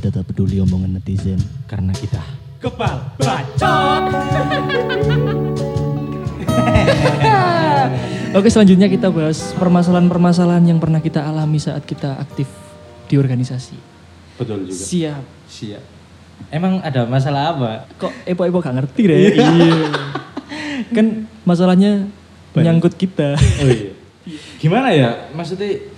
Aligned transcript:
Kita 0.00 0.16
tak 0.16 0.32
peduli 0.32 0.56
omongan 0.64 0.96
netizen. 0.96 1.36
Karena 1.68 1.92
kita 1.92 2.24
Kebal 2.56 3.20
bacot. 3.20 4.02
Oke 8.40 8.48
selanjutnya 8.48 8.88
kita 8.88 9.12
bahas 9.12 9.52
permasalahan-permasalahan 9.60 10.64
yang 10.72 10.80
pernah 10.80 11.04
kita 11.04 11.20
alami 11.20 11.60
saat 11.60 11.84
kita 11.84 12.16
aktif 12.16 12.48
di 13.12 13.20
organisasi. 13.20 13.76
betul 14.40 14.64
juga. 14.64 14.72
Siap. 14.72 15.20
Siap. 15.52 15.84
Emang 16.48 16.80
ada 16.80 17.04
masalah 17.04 17.52
apa? 17.52 17.84
Kok 18.00 18.24
epo-epo 18.24 18.64
gak 18.64 18.80
ngerti 18.80 19.02
deh. 19.04 19.36
iya. 19.36 19.84
kan 20.96 21.28
masalahnya 21.44 22.08
menyangkut 22.56 22.96
kita. 22.96 23.36
Oh 23.36 23.68
iya. 23.68 23.92
Gimana 24.64 24.96
ya? 24.96 25.28
Maksudnya 25.36 25.92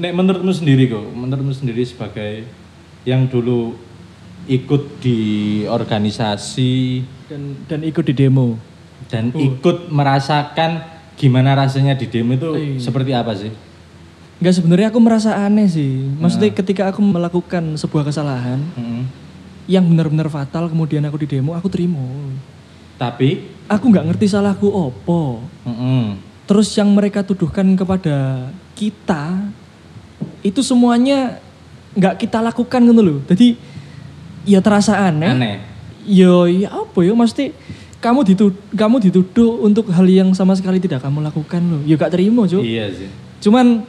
nek 0.00 0.16
menurutmu 0.16 0.48
sendiri 0.56 0.88
kok, 0.88 1.04
menurutmu 1.12 1.52
sendiri 1.52 1.84
sebagai 1.84 2.48
yang 3.02 3.24
dulu 3.24 3.74
ikut 4.44 4.82
di 4.98 5.18
organisasi 5.64 7.04
dan 7.26 7.42
dan 7.66 7.80
ikut 7.82 8.02
di 8.02 8.14
demo. 8.16 8.56
dan 9.06 9.32
ikut 9.32 9.88
merasakan 9.88 10.84
gimana 11.14 11.52
rasanya 11.52 11.92
di 11.92 12.06
demo 12.06 12.32
itu 12.32 12.48
Iya. 12.54 12.78
seperti 12.78 13.10
apa 13.10 13.32
sih? 13.34 13.50
Enggak 14.38 14.54
sebenarnya 14.54 14.88
aku 14.88 15.00
merasa 15.00 15.36
aneh 15.36 15.66
sih. 15.66 16.08
Maksudnya 16.16 16.48
ketika 16.50 16.88
aku 16.88 17.00
melakukan 17.00 17.76
sebuah 17.76 18.06
kesalahan 18.06 18.56
Mm-mm. 18.72 19.04
yang 19.66 19.84
benar-benar 19.84 20.28
fatal 20.28 20.64
kemudian 20.66 21.04
aku 21.04 21.20
di 21.20 21.28
demo, 21.28 21.52
aku 21.52 21.68
terima. 21.68 22.00
Tapi 22.96 23.60
Aku 23.66 23.86
nggak 23.86 24.02
ngerti 24.08 24.26
salahku 24.26 24.66
opo. 24.66 25.44
mm-mm. 25.62 26.16
Terus 26.44 26.72
yang 26.74 26.90
mereka 26.90 27.22
tuduhkan 27.22 27.68
kepada 27.74 28.48
kita 28.74 29.44
itu 30.40 30.60
semuanya 30.60 31.38
nggak 31.92 32.14
kita 32.18 32.38
lakukan 32.38 32.80
gitu 32.82 33.00
loh. 33.00 33.18
Jadi 33.26 33.58
ya 34.44 34.60
terasa 34.60 34.96
aneh. 35.00 35.30
aneh. 35.30 35.56
Yo 36.06 36.46
ya 36.46 36.72
apa 36.72 36.98
ya 37.00 37.12
mesti 37.12 37.52
kamu 38.00 38.24
dituduh, 38.24 38.56
kamu 38.72 38.96
dituduh 38.98 39.60
untuk 39.60 39.92
hal 39.92 40.08
yang 40.08 40.32
sama 40.32 40.56
sekali 40.56 40.80
tidak 40.80 41.04
kamu 41.04 41.20
lakukan 41.20 41.60
loh. 41.60 41.80
Ya 41.84 42.00
gak 42.00 42.16
terima, 42.16 42.48
Cuk. 42.48 42.64
Iya 42.64 42.88
sih. 42.88 43.12
Cuman 43.40 43.84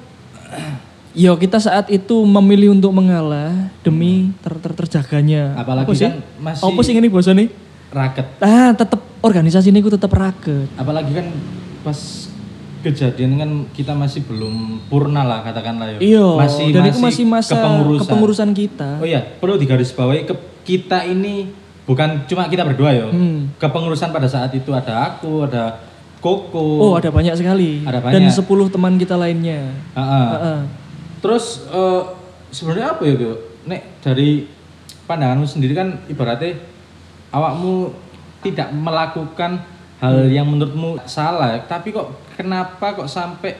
yo 1.12 1.36
kita 1.36 1.60
saat 1.60 1.88
itu 1.88 2.24
memilih 2.24 2.72
untuk 2.72 2.92
mengalah 2.92 3.72
demi 3.82 4.36
ter, 4.40 4.52
ter- 4.60 4.76
terjaganya. 4.76 5.56
Apalagi 5.56 5.88
Apa 5.88 5.94
sih? 5.96 6.08
kan 6.08 6.14
masih- 6.40 6.66
Apa 6.68 6.80
sih 6.84 6.94
ini 6.94 7.08
bosan 7.08 7.40
nih? 7.40 7.50
Raket. 7.92 8.28
Ah, 8.40 8.72
tetap 8.72 9.04
organisasi 9.20 9.68
ini 9.68 9.80
ku 9.80 9.92
tetap 9.92 10.12
raket. 10.12 10.68
Apalagi 10.76 11.12
kan 11.12 11.28
pas 11.84 12.31
kejadian 12.82 13.38
kan 13.38 13.50
kita 13.72 13.94
masih 13.94 14.26
belum 14.26 14.82
purna 14.90 15.22
lah 15.24 15.46
katakanlah 15.46 15.96
ya. 15.96 16.00
Iya, 16.02 16.28
Masih 16.38 16.66
dan 16.74 16.90
itu 16.90 17.00
masih 17.00 17.26
masa 17.30 17.54
kepengurusan. 17.58 18.02
kepengurusan 18.06 18.50
kita. 18.58 18.90
Oh 19.00 19.08
iya, 19.08 19.22
perlu 19.22 19.56
digarisbawahi 19.62 20.26
ke 20.26 20.34
kita 20.62 21.06
ini 21.06 21.50
bukan 21.86 22.26
cuma 22.26 22.50
kita 22.50 22.66
berdua 22.66 22.90
ya. 22.94 23.06
Hmm. 23.08 23.54
Kepengurusan 23.58 24.10
pada 24.10 24.26
saat 24.26 24.52
itu 24.52 24.74
ada 24.74 25.14
aku, 25.14 25.46
ada 25.46 25.90
Koko. 26.22 26.78
Oh, 26.78 26.94
ada 26.94 27.10
banyak 27.10 27.34
sekali. 27.34 27.82
Ada 27.82 27.98
Dan 28.14 28.30
banyak. 28.30 28.70
10 28.70 28.74
teman 28.74 28.94
kita 29.02 29.18
lainnya. 29.18 29.74
Terus 31.18 31.66
eh, 31.66 32.02
sebenarnya 32.54 32.94
apa 32.94 33.02
ya, 33.10 33.14
Bro? 33.18 33.34
Nek 33.66 33.82
dari 34.06 34.46
pandanganmu 35.10 35.50
sendiri 35.50 35.74
kan 35.74 35.98
ibaratnya 36.06 36.62
awakmu 37.34 37.90
tidak 38.46 38.70
melakukan 38.70 39.66
hal 40.02 40.26
yang 40.28 40.50
menurutmu 40.50 40.98
salah, 41.06 41.62
tapi 41.64 41.94
kok 41.94 42.10
kenapa 42.34 42.98
kok 42.98 43.06
sampai 43.06 43.54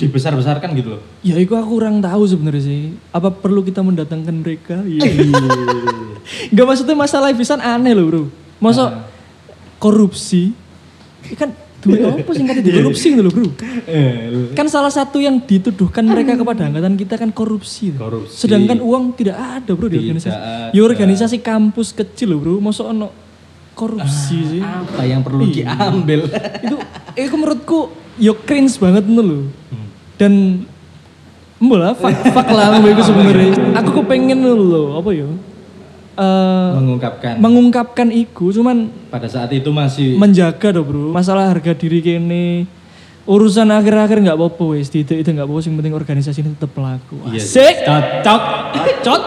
dibesar-besarkan 0.00 0.70
gitu 0.78 0.96
loh? 0.96 1.02
Ya 1.20 1.36
itu 1.36 1.52
aku 1.52 1.76
kurang 1.76 2.00
tahu 2.00 2.24
sebenarnya 2.24 2.62
sih. 2.64 2.80
Apa 3.12 3.28
perlu 3.28 3.60
kita 3.60 3.84
mendatangkan 3.84 4.32
mereka? 4.32 4.80
Iya. 4.80 5.04
Gak 6.56 6.64
maksudnya 6.64 6.96
masalah 6.96 7.34
pisan 7.36 7.60
aneh 7.60 7.92
loh 7.92 8.06
bro. 8.08 8.22
Masa 8.62 9.04
korupsi? 9.76 10.56
Ya 11.28 11.36
kan 11.36 11.52
dua 11.80 12.12
apa 12.12 12.30
sih 12.36 12.44
kata 12.44 12.60
korupsi 12.80 13.06
gitu 13.12 13.22
loh 13.28 13.32
bro. 13.34 13.48
Kan 14.56 14.72
salah 14.72 14.88
satu 14.88 15.20
yang 15.20 15.36
dituduhkan 15.42 16.06
mereka 16.06 16.32
kepada 16.32 16.70
angkatan 16.70 16.96
kita 16.96 17.20
kan 17.20 17.28
korupsi. 17.28 17.92
Korupsi. 17.92 18.46
Sedangkan 18.46 18.80
uang 18.80 19.12
tidak 19.20 19.36
ada 19.36 19.76
bro 19.76 19.90
di 19.90 20.00
Tidak 20.00 20.04
organisasi. 20.16 20.32
ada. 20.32 20.72
Ya 20.72 20.80
organisasi 20.80 21.36
kampus 21.44 21.92
kecil 21.92 22.32
loh 22.32 22.38
bro. 22.40 22.54
Masa 22.56 22.88
ono 22.88 23.12
korupsi 23.80 24.36
sih? 24.44 24.60
Apa 24.60 25.02
yang 25.08 25.24
perlu 25.24 25.48
Iya. 25.48 25.72
diambil? 25.72 26.28
itu 26.60 26.76
itu 27.16 27.34
menurutku 27.34 27.78
yo 28.20 28.36
cringe 28.36 28.76
banget 28.76 29.08
nih 29.08 29.24
loh 29.24 29.44
Hmm. 29.72 29.88
dan 30.20 30.32
Mbak 31.60 32.00
fuck, 32.00 32.16
fuck 32.32 32.48
lah 32.56 32.80
mbak 32.80 32.96
itu 32.96 33.04
sebenarnya 33.04 33.52
aku 33.76 34.00
kepengen 34.00 34.40
loh 34.40 34.96
apa 34.96 35.12
ya 35.12 35.28
eh, 36.16 36.68
Mengungkapkan 36.72 37.36
mengungkapkan 37.36 38.08
iku 38.08 38.48
cuman 38.48 38.88
pada 39.12 39.28
saat 39.28 39.52
itu 39.52 39.68
masih 39.68 40.16
menjaga 40.16 40.72
dong 40.72 40.88
bro 40.88 41.12
masalah 41.12 41.52
harga 41.52 41.76
diri 41.76 42.00
kene 42.00 42.64
urusan 43.28 43.68
akhir-akhir 43.68 44.24
nggak 44.24 44.36
apa-apa 44.40 44.64
wes 44.72 44.88
itu 44.88 45.12
itu 45.12 45.28
nggak 45.28 45.44
apa-apa 45.44 45.60
yang 45.60 45.76
penting 45.76 45.92
organisasi 45.92 46.40
ini 46.40 46.56
tetap 46.56 46.72
pelaku 46.72 47.20
Iya, 47.28 47.44
asik 47.44 47.76
cocok. 47.84 48.40
cocok 49.04 49.20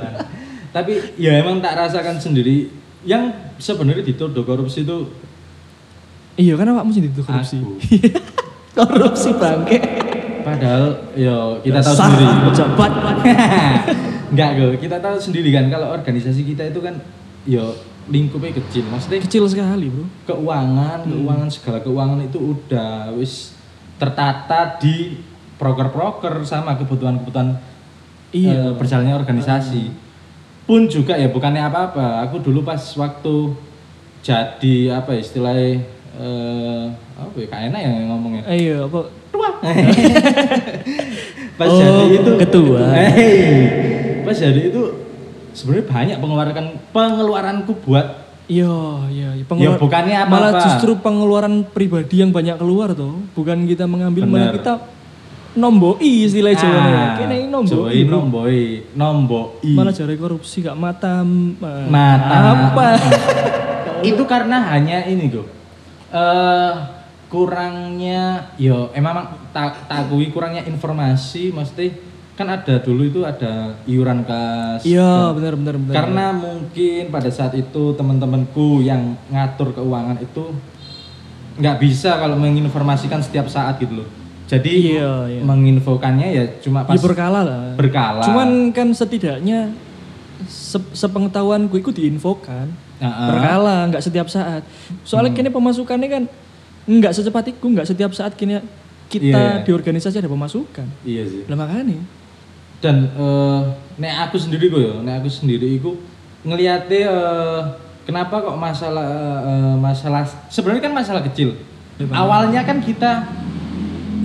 anak. 0.00 0.37
Tapi 0.68 0.92
ya 1.16 1.36
emang 1.36 1.58
tak 1.58 1.74
rasakan 1.74 2.16
sendiri 2.16 2.68
yang 3.02 3.30
sebenarnya 3.56 4.04
dituduh 4.04 4.42
korupsi 4.42 4.82
itu 4.82 5.06
iya 6.34 6.54
kan 6.54 6.68
awakmu 6.68 6.90
sih 6.90 7.02
itu 7.02 7.20
korupsi 7.20 7.58
korupsi 8.76 9.30
bangke 9.34 9.78
Padahal 10.38 11.12
ya 11.12 11.60
kita 11.60 11.78
tahu 11.78 11.94
sendiri. 11.94 12.24
pejabat 12.48 12.92
Enggak 14.28 14.50
kok, 14.56 14.70
kita 14.80 14.96
tahu 14.96 15.16
sendiri 15.20 15.52
kan 15.52 15.68
kalau 15.68 15.92
organisasi 15.92 16.40
kita 16.42 16.64
itu 16.64 16.80
kan 16.80 16.96
ya 17.44 17.60
lingkupnya 18.08 18.56
kecil. 18.56 18.88
Maksudnya 18.88 19.20
kecil 19.20 19.44
sekali 19.44 19.92
bro 19.92 20.08
keuangan, 20.24 21.04
Hmm. 21.04 21.10
keuangan 21.12 21.48
segala 21.52 21.78
keuangan 21.82 22.20
itu 22.24 22.38
udah 22.40 23.12
wis 23.12 23.52
tertata 24.00 24.80
di 24.80 25.20
proker-proker 25.60 26.40
sama 26.42 26.80
kebutuhan-kebutuhan 26.80 27.58
Iya. 28.30 28.72
eh, 28.72 28.72
berjalannya 28.72 29.20
organisasi. 29.20 30.07
Pun 30.68 30.84
juga 30.84 31.16
ya 31.16 31.32
bukannya 31.32 31.64
apa-apa. 31.64 32.28
Aku 32.28 32.44
dulu 32.44 32.60
pas 32.60 32.76
waktu 32.76 33.56
jadi 34.20 35.00
apa 35.00 35.16
ya 35.16 35.20
istilahnya 35.24 35.80
eh 36.20 36.84
apa 37.16 37.36
ya 37.40 37.46
kayak 37.48 37.64
enak 37.72 37.80
ya 37.80 37.90
ngomongnya. 38.04 38.42
Iya, 38.52 38.84
apa? 38.84 39.00
Pas 41.58 41.66
Oh, 41.66 41.80
jadi 41.80 42.22
itu 42.22 42.30
ketua. 42.38 42.86
Hei, 42.94 44.22
pas 44.22 44.36
jadi 44.36 44.70
itu 44.70 44.82
sebenarnya 45.50 45.86
banyak 45.90 46.16
pengeluaran 46.22 46.66
pengeluaranku 46.94 47.72
buat 47.82 48.28
Iya, 48.48 49.04
iya, 49.12 49.28
iya. 49.36 49.44
Ya, 49.44 49.76
bukannya 49.76 50.24
apa-apa. 50.24 50.40
Malah 50.40 50.52
justru 50.64 50.96
pengeluaran 51.04 51.68
pribadi 51.68 52.24
yang 52.24 52.32
banyak 52.32 52.56
keluar 52.56 52.96
tuh, 52.96 53.20
bukan 53.36 53.68
kita 53.68 53.84
mengambil 53.84 54.24
malah 54.24 54.48
Bener. 54.48 54.56
kita 54.56 54.72
nomboi 55.58 56.24
istilah 56.24 56.54
Jawa. 56.54 56.78
Ah, 56.78 57.08
Kene 57.16 57.46
nomboi. 57.46 58.06
nomboi, 58.06 58.60
nomboi. 58.94 59.74
Malah 59.74 59.90
jare 59.90 60.14
korupsi 60.14 60.62
gak 60.62 60.74
matam. 60.74 61.58
eh, 61.58 61.86
Mata. 61.86 62.38
Apa? 62.70 62.88
itu 64.08 64.22
karena 64.24 64.70
hanya 64.70 65.02
ini 65.04 65.26
go. 65.28 65.42
Eh 66.08 66.72
kurangnya 67.28 68.48
yo 68.56 68.88
emang 68.90 69.20
tak 69.52 69.84
takui 69.84 70.32
kurangnya 70.32 70.64
informasi 70.64 71.52
mesti 71.52 71.92
kan 72.32 72.48
ada 72.48 72.80
dulu 72.80 73.04
itu 73.04 73.20
ada 73.20 73.76
iuran 73.84 74.22
kas 74.22 74.80
Iya, 74.80 75.36
benar 75.36 75.52
benar 75.54 75.76
benar. 75.76 75.94
karena 75.94 76.24
mungkin 76.32 77.12
pada 77.12 77.28
saat 77.28 77.52
itu 77.52 77.92
teman-temanku 77.92 78.80
yang 78.80 79.12
ngatur 79.28 79.70
keuangan 79.72 80.16
itu 80.16 80.56
nggak 81.58 81.76
bisa 81.76 82.16
kalau 82.16 82.38
menginformasikan 82.38 83.20
setiap 83.20 83.44
saat 83.46 83.76
gitu 83.76 84.00
loh 84.00 84.08
jadi 84.48 84.72
Iya, 84.96 85.12
iya. 85.28 85.40
menginfokannya 85.44 86.28
ya 86.30 86.44
cuma 86.58 86.80
pas 86.82 86.96
ya 86.96 87.00
berkala 87.00 87.40
lah. 87.42 87.62
berkala 87.74 88.24
Cuman 88.24 88.48
kan 88.72 88.88
setidaknya 88.90 89.76
se- 90.42 90.92
sepengetahuanku 90.94 91.76
itu 91.76 91.90
diinfokan. 91.90 92.72
Heeh. 92.96 93.28
Berkala, 93.28 93.86
nggak 93.86 94.00
setiap 94.00 94.26
saat. 94.26 94.64
Soalnya 95.02 95.30
kini 95.30 95.48
pemasukannya 95.48 96.08
kan 96.08 96.22
nggak 96.84 97.12
secepat 97.12 97.44
itu, 97.48 97.60
nggak 97.62 97.86
setiap 97.86 98.10
saat 98.10 98.32
kini 98.32 98.58
kita 99.06 99.28
Iya. 99.30 99.62
di 99.62 99.70
organisasi 99.70 100.18
ada 100.18 100.26
pemasukan. 100.26 100.84
iya 101.02 101.24
sih 101.24 101.44
Lah 101.44 101.56
makanya. 101.56 102.00
dan 102.78 103.10
eh 103.10 103.62
nek 103.96 104.14
aku 104.24 104.38
sendiri 104.38 104.68
kok 104.68 104.78
ya 104.78 104.94
nek 104.98 105.14
aku 105.18 105.28
sendiri 105.28 105.66
iku 105.74 105.98
ngeliatnya 106.42 107.02
eh, 107.04 107.60
kenapa 108.04 108.38
kok 108.38 108.54
masalah 108.54 109.02
eh, 109.42 109.74
masalah 109.76 110.22
sebenarnya 110.46 110.82
kan 110.82 110.94
masalah 110.94 111.20
kecil 111.22 111.58
awalnya 112.08 112.62
kan 112.62 112.78
kita 112.78 113.26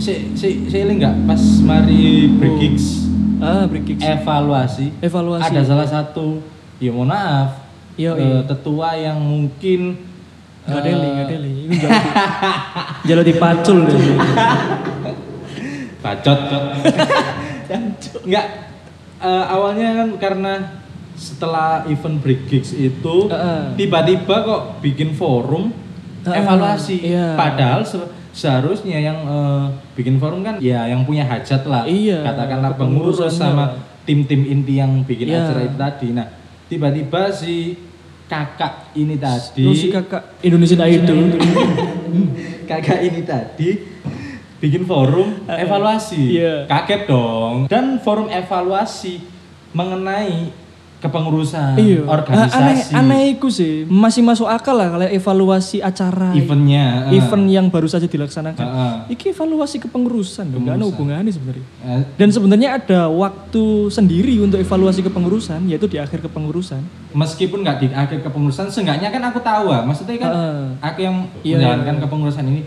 si 0.03 0.35
si 0.35 0.67
si 0.67 0.75
ini 0.77 0.99
enggak 0.99 1.15
pas 1.23 1.39
mari 1.61 2.03
break 2.33 2.55
gigs 2.59 3.07
Ah, 3.39 3.63
break 3.63 3.83
gigs. 3.85 3.99
evaluasi 4.01 4.91
Evaluasi. 4.99 5.43
ada 5.45 5.61
salah 5.61 5.83
satu 5.85 6.43
ya 6.77 6.91
mohon 6.91 7.07
maaf 7.07 7.63
Iya, 7.93 8.11
eh, 8.11 8.25
iya. 8.25 8.39
tetua 8.43 8.89
yang 8.95 9.15
mungkin 9.17 9.95
Gak 10.63 10.79
eh, 10.79 10.83
deli, 10.87 11.07
gak 11.13 11.27
deli. 11.29 11.53
Ini 11.61 11.75
jalo 11.77 11.91
di, 11.93 12.09
jalo 13.05 13.21
dipacul 13.21 13.77
deh. 13.83 13.99
bacot 15.99 16.39
Enggak. 18.23 18.47
Eh, 19.19 19.45
awalnya 19.45 19.87
kan 19.93 20.09
karena 20.17 20.53
setelah 21.13 21.83
event 21.85 22.17
break 22.17 22.47
gigs 22.47 22.71
itu 22.71 23.29
tiba-tiba 23.75 24.35
kok 24.41 24.61
bikin 24.79 25.13
forum 25.13 25.71
Heeh, 26.23 26.39
evaluasi. 26.39 26.95
iya. 27.05 27.35
Padahal 27.35 27.83
seharusnya 28.33 28.97
yang 28.97 29.17
eh, 29.23 29.65
bikin 29.93 30.17
forum 30.17 30.41
kan 30.41 30.57
ya 30.57 30.89
yang 30.89 31.05
punya 31.05 31.23
hajat 31.23 31.63
lah. 31.63 31.85
Iya, 31.85 32.25
Katakanlah 32.25 32.73
pengurus 32.75 33.21
sama 33.29 33.77
tim-tim 34.03 34.43
inti 34.43 34.81
yang 34.81 35.05
bikin 35.05 35.31
Iya. 35.31 35.47
acara 35.47 35.61
itu 35.63 35.77
tadi. 35.77 36.07
Nah, 36.11 36.27
tiba-tiba 36.67 37.29
si 37.29 37.77
kakak 38.25 38.89
ini 38.97 39.15
tadi 39.21 39.61
Terus 39.63 39.77
si 39.77 39.87
kakak 39.93 40.41
Indonesian 40.41 40.81
Idol. 40.81 41.37
kakak 42.69 42.99
ini 43.05 43.21
tadi 43.21 43.69
bikin 44.57 44.83
forum 44.83 45.45
evaluasi. 45.45 46.41
Iya. 46.41 46.55
Kaget 46.65 47.01
dong. 47.05 47.69
Dan 47.69 48.01
forum 48.01 48.31
evaluasi 48.31 49.21
mengenai 49.71 50.49
kepengurusan 51.03 51.75
Iya. 51.75 52.01
organisasi. 52.03 52.55
Aneh, 52.55 52.77
aneh 52.95 53.21
iku 53.31 53.47
sih. 53.47 53.83
Masih 53.83 54.21
masuk 54.21 54.47
akal 54.47 54.73
lah 54.73 54.87
kalau 54.89 55.03
evaluasi 55.05 55.77
acara. 55.79 56.31
eventnya. 56.33 57.05
eh. 57.05 57.19
event 57.19 57.45
yang 57.45 57.67
baru 57.67 57.85
saja 57.85 58.05
dilaksanakan. 58.05 58.63
Heeh. 58.63 58.93
Iki 59.11 59.25
evaluasi 59.29 59.77
kepengurusan, 59.79 60.47
dong, 60.47 60.63
nggak 60.63 60.75
ada 60.75 60.85
hubungannya 60.85 61.29
sebenarnya. 61.29 61.65
Eh, 61.83 62.01
Dan 62.15 62.29
sebenarnya 62.29 62.69
ada 62.75 62.99
waktu 63.05 63.63
sendiri 63.89 64.39
untuk 64.39 64.57
evaluasi 64.57 65.03
kepengurusan, 65.03 65.67
yaitu 65.67 65.85
di 65.85 65.97
akhir 65.97 66.21
kepengurusan. 66.21 66.81
meskipun 67.13 67.61
nggak 67.61 67.77
di 67.77 67.87
akhir 67.89 68.19
kepengurusan, 68.21 68.67
seenggaknya 68.67 69.07
kan 69.07 69.21
aku 69.23 69.37
tahu 69.37 69.69
ah. 69.69 69.83
Maksudnya 69.83 70.17
kan 70.17 70.31
Heeh. 70.31 70.65
aku 70.81 70.99
yang 70.99 71.15
Iya, 71.41 71.55
menjalankan 71.57 71.93
iya. 71.93 72.01
kepengurusan 72.01 72.45
ini. 72.47 72.61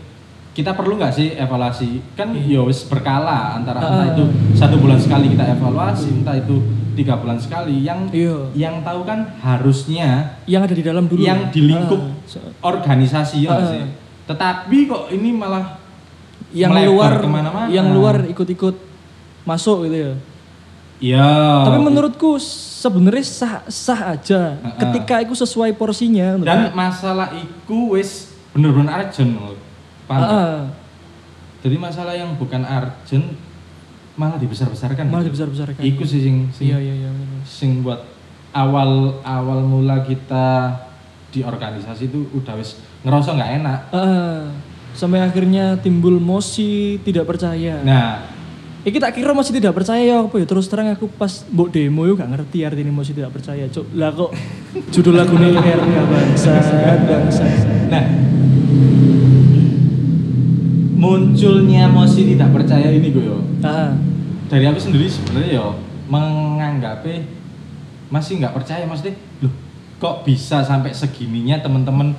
Kita 0.52 0.72
perlu 0.72 0.96
nggak 0.96 1.12
sih 1.12 1.34
evaluasi? 1.34 2.00
Kan 2.14 2.32
ya 2.32 2.62
wis 2.62 2.80
berkala 2.82 3.54
antara 3.54 3.76
entah 3.76 4.08
itu 4.08 4.24
satu 4.52 4.76
bulan 4.76 4.96
sekali 4.96 5.28
kita 5.28 5.44
evaluasi, 5.50 6.08
entah 6.16 6.32
itu 6.32 6.56
tiga 6.96 7.14
bulan 7.14 7.36
sekali. 7.36 7.84
Yang 7.84 8.00
Iya. 8.10 8.36
yang 8.56 8.74
tahu 8.80 9.04
kan 9.04 9.28
harusnya 9.38 10.40
Yang 10.44 10.62
ada 10.66 10.74
di 10.74 10.84
dalam 10.84 11.04
dulu. 11.04 11.20
yang 11.20 11.52
di 11.52 11.60
lingkup 11.62 12.00
Ah, 12.00 12.24
so- 12.24 12.52
organisasi 12.60 13.44
ya 13.44 13.52
Ah. 13.52 13.68
sih. 13.68 13.84
Tetapi 14.24 14.78
kok 14.86 15.02
ini 15.12 15.30
malah 15.30 15.76
yang 16.50 16.72
luar 16.72 17.20
ke 17.20 17.28
mana-mana. 17.28 17.68
yang 17.68 17.92
luar 17.92 18.24
ikut-ikut 18.24 18.74
masuk 19.44 19.86
gitu 19.86 19.96
ya. 20.00 20.12
ya. 20.96 21.28
Tapi 21.62 21.78
menurutku 21.78 22.40
sebenarnya 22.40 23.22
sah 23.22 23.54
sah 23.66 24.00
aja 24.10 24.56
Heeh. 24.56 24.78
ketika 24.80 25.20
itu 25.20 25.36
sesuai 25.36 25.76
porsinya. 25.76 26.40
dan 26.40 26.72
masalah 26.72 27.30
iku 27.32 27.94
wis 27.94 28.32
bener-bener 28.50 28.88
urgent 29.04 29.36
loh. 29.36 29.52
Nggak? 30.08 30.18
Heeh. 30.24 30.56
Jadi 31.60 31.76
masalah 31.76 32.14
yang 32.14 32.32
bukan 32.34 32.62
urgent 32.62 33.26
malah 34.16 34.36
dibesar-besarkan. 34.40 35.04
malah 35.08 35.24
gitu. 35.24 35.36
dibesar-besarkan. 35.36 35.80
Iku 35.84 36.02
sih 36.08 36.20
sing 36.24 36.36
sing, 36.52 36.72
Iya 36.72 36.78
iya 36.80 36.94
iya. 37.06 37.10
sing 37.44 37.84
buat 37.84 38.00
awal 38.56 39.20
awal 39.22 39.60
mula 39.62 40.02
kita 40.04 40.72
di 41.28 41.44
organisasi 41.44 42.08
itu 42.08 42.24
udah 42.32 42.56
wis 42.56 42.80
ngerasa 43.04 43.36
nggak 43.36 43.52
enak. 43.62 43.80
Heeh. 43.92 44.38
sampai 44.96 45.20
akhirnya 45.20 45.76
timbul 45.76 46.16
mosi 46.16 46.96
tidak 47.04 47.28
percaya. 47.28 47.84
Nah, 47.84 48.36
Iki 48.86 49.02
tak 49.02 49.18
kira 49.18 49.34
masih 49.34 49.50
tidak 49.50 49.74
percaya 49.74 49.98
ya 49.98 50.22
apa 50.22 50.38
ya 50.38 50.46
terus 50.46 50.70
terang 50.70 50.86
aku 50.94 51.10
pas 51.10 51.42
mbok 51.50 51.74
demo 51.74 52.06
yuk 52.06 52.22
gak 52.22 52.30
ngerti 52.30 52.62
artinya 52.62 52.94
masih 52.94 53.18
tidak 53.18 53.34
percaya 53.34 53.66
cuk 53.66 53.82
lah 53.98 54.14
kok 54.14 54.30
judul 54.94 55.18
lagunya 55.18 55.58
RK 55.58 55.90
bangsa 56.06 56.54
bangsa 57.02 57.44
nah 57.90 58.04
munculnya 60.96 61.86
emosi 61.86 62.32
tidak 62.34 62.56
percaya 62.56 62.88
ini 62.88 63.12
gue 63.12 63.24
yo. 63.24 63.38
ah 63.60 63.92
Dari 64.48 64.64
aku 64.64 64.80
sendiri 64.80 65.04
sebenarnya 65.04 65.60
yo 65.60 65.68
menganggapnya 66.06 67.26
masih 68.08 68.38
nggak 68.38 68.54
percaya 68.54 68.86
maksudnya 68.86 69.18
loh 69.42 69.52
kok 69.98 70.22
bisa 70.22 70.62
sampai 70.62 70.94
segininya 70.94 71.58
teman-teman 71.58 72.14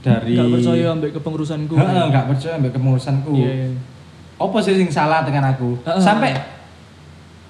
dari 0.00 0.36
gak 0.36 0.48
percaya 0.60 0.84
ambek 0.92 1.10
kepengurusanku 1.16 1.72
nggak 1.76 2.26
percaya 2.28 2.52
ambek 2.56 2.72
kepengurusanku. 2.72 3.32
iya 3.36 3.50
iya 3.52 3.68
apa 4.40 4.56
sih 4.64 4.72
sing 4.72 4.88
salah 4.88 5.24
dengan 5.24 5.52
aku 5.52 5.76
Heeh. 5.84 6.00
sampai 6.00 6.32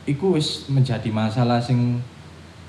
iku 0.06 0.35
wis 0.35 0.67
menjadi 0.67 1.06
masalah 1.14 1.62
sing 1.62 2.02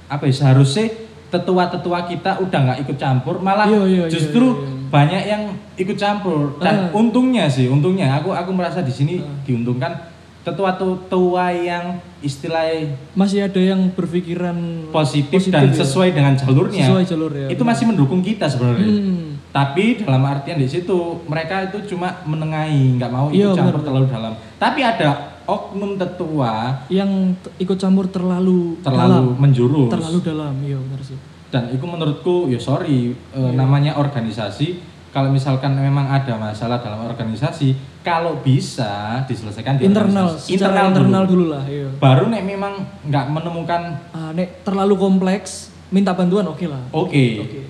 apa 0.06 0.30
ya 0.30 0.34
seharusnya 0.34 0.90
tetua-tetua 1.34 2.06
kita 2.06 2.38
udah 2.38 2.60
nggak 2.70 2.80
ikut 2.86 2.98
campur 3.02 3.42
malah 3.42 3.66
Iya, 3.66 3.82
iya, 3.88 4.04
iya, 4.06 4.12
justru. 4.12 4.46
Banyak 4.92 5.24
yang 5.24 5.44
ikut 5.76 5.96
campur 5.96 6.60
dan 6.60 6.76
Heeh. 6.86 6.94
untungnya 6.94 7.48
sih 7.48 7.66
untungnya 7.66 8.12
aku 8.14 8.30
aku 8.30 8.52
merasa 8.52 8.80
di 8.80 8.92
sini 8.92 9.18
Heeh. 9.18 9.36
diuntungkan 9.44 10.12
tetua-tetua 10.42 11.54
yang 11.54 11.86
istilahnya 12.20 12.98
masih 13.14 13.40
ada 13.42 13.58
yang 13.58 13.88
berpikiran 13.90 14.58
positif, 14.90 15.48
dan 15.48 15.70
ya. 15.70 15.80
sesuai 15.80 16.12
dengan 16.12 16.34
jalurnya 16.36 16.82
Sesuai 16.84 17.06
jalur 17.06 17.32
ya, 17.32 17.48
itu 17.48 17.58
benar. 17.58 17.70
masih 17.72 17.86
mendukung 17.88 18.20
kita 18.20 18.46
sebenarnya 18.46 18.90
Hmm. 18.90 19.38
tapi 19.50 20.02
dalam 20.02 20.24
artian 20.24 20.58
di 20.58 20.66
situ 20.66 20.98
mereka 21.26 21.64
itu 21.64 21.78
cuma 21.88 22.20
menengahi 22.24 22.98
nggak 22.98 23.12
mau 23.12 23.30
Iya, 23.30 23.48
ikut 23.48 23.56
campur 23.56 23.74
benar. 23.76 23.86
terlalu 23.86 24.06
dalam 24.08 24.34
tapi 24.58 24.80
ada 24.82 25.10
oknum 25.44 25.92
tetua 25.96 26.54
yang 26.88 27.10
ikut 27.56 27.76
campur 27.76 28.06
terlalu 28.08 28.82
terlalu 28.82 29.14
dalam. 29.30 29.38
menjurus 29.38 29.90
terlalu 29.90 30.20
dalam 30.22 30.54
iya 30.60 30.78
benar 30.80 31.02
sih 31.02 31.18
dan 31.52 31.68
itu 31.70 31.84
menurutku 31.84 32.48
ya 32.48 32.58
sorry 32.58 33.12
Iya. 33.32 33.52
namanya 33.54 33.96
organisasi 33.96 34.80
kalau 35.12 35.28
misalkan 35.28 35.76
memang 35.76 36.08
ada 36.08 36.40
masalah 36.40 36.80
dalam 36.80 37.04
organisasi 37.04 37.76
kalau 38.02 38.40
bisa 38.40 39.20
diselesaikan 39.28 39.76
di 39.76 39.86
internal 39.86 40.32
secara 40.34 40.88
internal, 40.88 41.28
dulu. 41.28 41.52
lah 41.52 41.64
iya 41.68 41.92
baru 41.94 42.32
nek 42.32 42.42
memang 42.42 42.74
nggak 43.04 43.26
menemukan 43.28 43.82
ah, 44.10 44.32
nek 44.32 44.64
terlalu 44.64 44.96
kompleks 44.96 45.70
minta 45.92 46.16
bantuan 46.16 46.48
oke 46.48 46.64
lah 46.66 46.80
oke 46.90 47.26
Oke. 47.44 47.62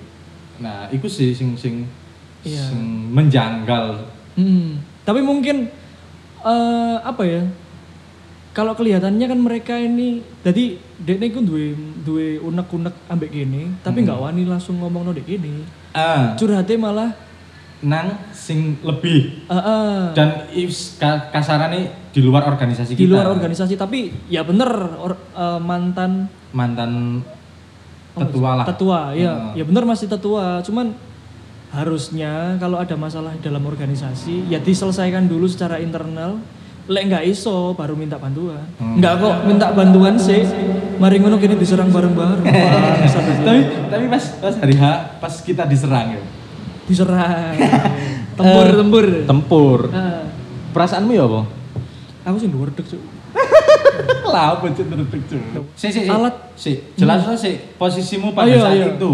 nah 0.56 0.86
itu 0.88 1.10
sih 1.10 1.34
sing 1.34 1.58
sing 1.58 1.84
Iya. 2.42 2.70
sing 2.70 2.82
menjanggal 3.10 4.02
Hmm, 4.32 4.80
tapi 5.04 5.20
mungkin 5.20 5.68
eh 6.40 6.96
apa 6.98 7.22
ya? 7.22 7.44
Kalau 8.52 8.76
kelihatannya 8.76 9.26
kan 9.26 9.40
mereka 9.40 9.80
ini, 9.80 10.20
jadi 10.44 10.76
dekne 11.00 11.32
ku 11.32 11.40
duwe 11.40 11.72
duwe 12.04 12.36
unek-unek 12.36 13.08
ambek 13.08 13.32
gini, 13.32 13.72
tapi 13.80 14.04
nggak 14.04 14.20
wani 14.20 14.44
langsung 14.44 14.76
ngomong 14.76 15.08
no 15.08 15.16
dek 15.16 15.24
gini. 15.24 15.64
ah. 15.96 16.36
Curhatnya 16.36 16.76
malah 16.76 17.10
nang 17.80 18.12
sing 18.30 18.76
lebih. 18.84 19.48
Eh, 19.48 19.56
eh, 19.56 20.00
dan 20.12 20.28
kasarannya 21.32 22.12
di 22.12 22.20
luar 22.20 22.44
organisasi 22.44 22.92
di 22.92 23.08
kita. 23.08 23.16
luar 23.16 23.32
organisasi, 23.32 23.74
tapi 23.74 24.12
ya 24.28 24.44
bener 24.44 24.68
or- 25.00 25.16
eh, 25.32 25.56
mantan 25.58 26.28
mantan 26.52 27.24
tetua 28.12 28.60
lah. 28.60 28.64
Tetua, 28.68 29.16
ya, 29.16 29.56
ya 29.56 29.64
bener 29.64 29.88
masih 29.88 30.12
tetua. 30.12 30.60
Cuman 30.60 30.92
harusnya 31.72 32.60
kalau 32.60 32.76
ada 32.76 32.92
masalah 33.00 33.32
dalam 33.40 33.64
organisasi 33.64 34.52
ya 34.52 34.60
diselesaikan 34.60 35.24
dulu 35.24 35.48
secara 35.48 35.80
internal. 35.80 36.36
Lek 36.84 37.02
nggak 37.06 37.24
iso 37.24 37.72
baru 37.72 37.94
minta 37.94 38.16
bantuan. 38.16 38.66
Hmm. 38.76 38.98
Nggak 38.98 39.12
kok 39.16 39.34
minta 39.46 39.66
bantuan 39.70 40.14
sih. 40.16 40.42
Mari 40.98 41.18
ngono 41.18 41.36
kini 41.36 41.54
diserang 41.54 41.88
bareng-bareng. 41.88 42.42
Tapi 43.42 43.60
tapi 43.86 44.04
pas 44.08 44.24
pas 44.38 44.54
hari 44.56 44.74
H 44.74 44.84
pas 45.18 45.34
kita 45.40 45.62
diserang 45.64 46.14
ya 46.14 46.22
diserang. 46.84 47.54
Tempur, 48.32 48.64
Eh, 48.64 48.72
tempur. 48.74 49.06
tempur 49.22 49.80
Ah, 49.92 50.24
perasaanmu 50.72 51.12
ya 51.12 51.22
apa 51.22 51.44
aku 52.22 52.36
sih 52.38 52.48
dhuwur 52.48 52.72
dek, 52.72 52.80
Cuk. 52.82 53.02
lah 54.32 54.56
apa 54.56 54.72
cek 54.72 54.86
terus 54.88 55.04
cek 55.04 55.22
si 55.74 55.86
si 55.86 56.00
si 56.00 56.08
Alat. 56.08 56.34
si 56.56 56.70
jelas 56.96 57.20
si 57.36 57.60
posisimu 57.76 58.32
pada 58.32 58.46
Oh, 58.46 58.48
iya, 58.48 58.60
saat 58.62 58.72
iya. 58.74 58.86
itu 58.90 59.12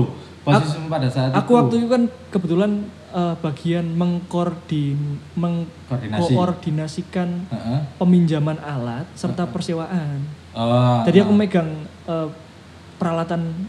posisimu 0.55 0.87
pada 0.88 1.09
saat 1.09 1.31
Aku 1.35 1.50
itu 1.50 1.59
waktu 1.59 1.75
itu 1.76 1.87
kan 1.87 2.02
kebetulan 2.28 2.73
eh, 3.11 3.35
bagian 3.38 3.87
mengkoordin 3.93 4.99
Koordinasi. 5.35 6.17
mengkoordinasikan 6.19 7.28
Heeh. 7.49 7.81
peminjaman 7.97 8.57
alat 8.59 9.05
serta 9.12 9.45
persewaan. 9.45 10.25
oh 10.52 11.02
Jadi 11.02 11.19
aku 11.21 11.33
megang 11.33 11.69
eh, 12.05 12.28
peralatan 12.97 13.69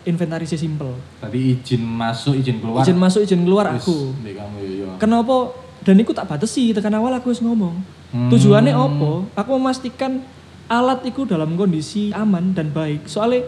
inventarisasi 0.00 0.56
simple. 0.58 0.96
tadi 1.18 1.54
izin 1.54 1.84
masuk 1.84 2.32
izin 2.34 2.56
keluar 2.58 2.80
Izin 2.80 2.96
masuk, 2.96 3.20
izin 3.20 3.44
keluar 3.44 3.68
Wis, 3.70 3.84
aku. 3.84 4.16
kamu 4.16 4.58
ya 4.80 4.88
Kenapa? 4.96 5.52
Dan 5.80 5.96
itu 5.96 6.12
tak 6.12 6.24
batasi, 6.26 6.72
tekan 6.72 6.92
awal 6.92 7.12
aku 7.12 7.28
harus 7.28 7.40
ngomong. 7.40 7.72
Hmm. 8.10 8.28
Tujuannya 8.28 8.72
apa? 8.72 9.12
Aku 9.34 9.56
memastikan 9.56 10.24
alat 10.66 11.04
itu 11.04 11.24
dalam 11.24 11.52
kondisi 11.52 12.12
aman 12.12 12.52
dan 12.52 12.68
baik. 12.68 13.04
Soalnya 13.04 13.44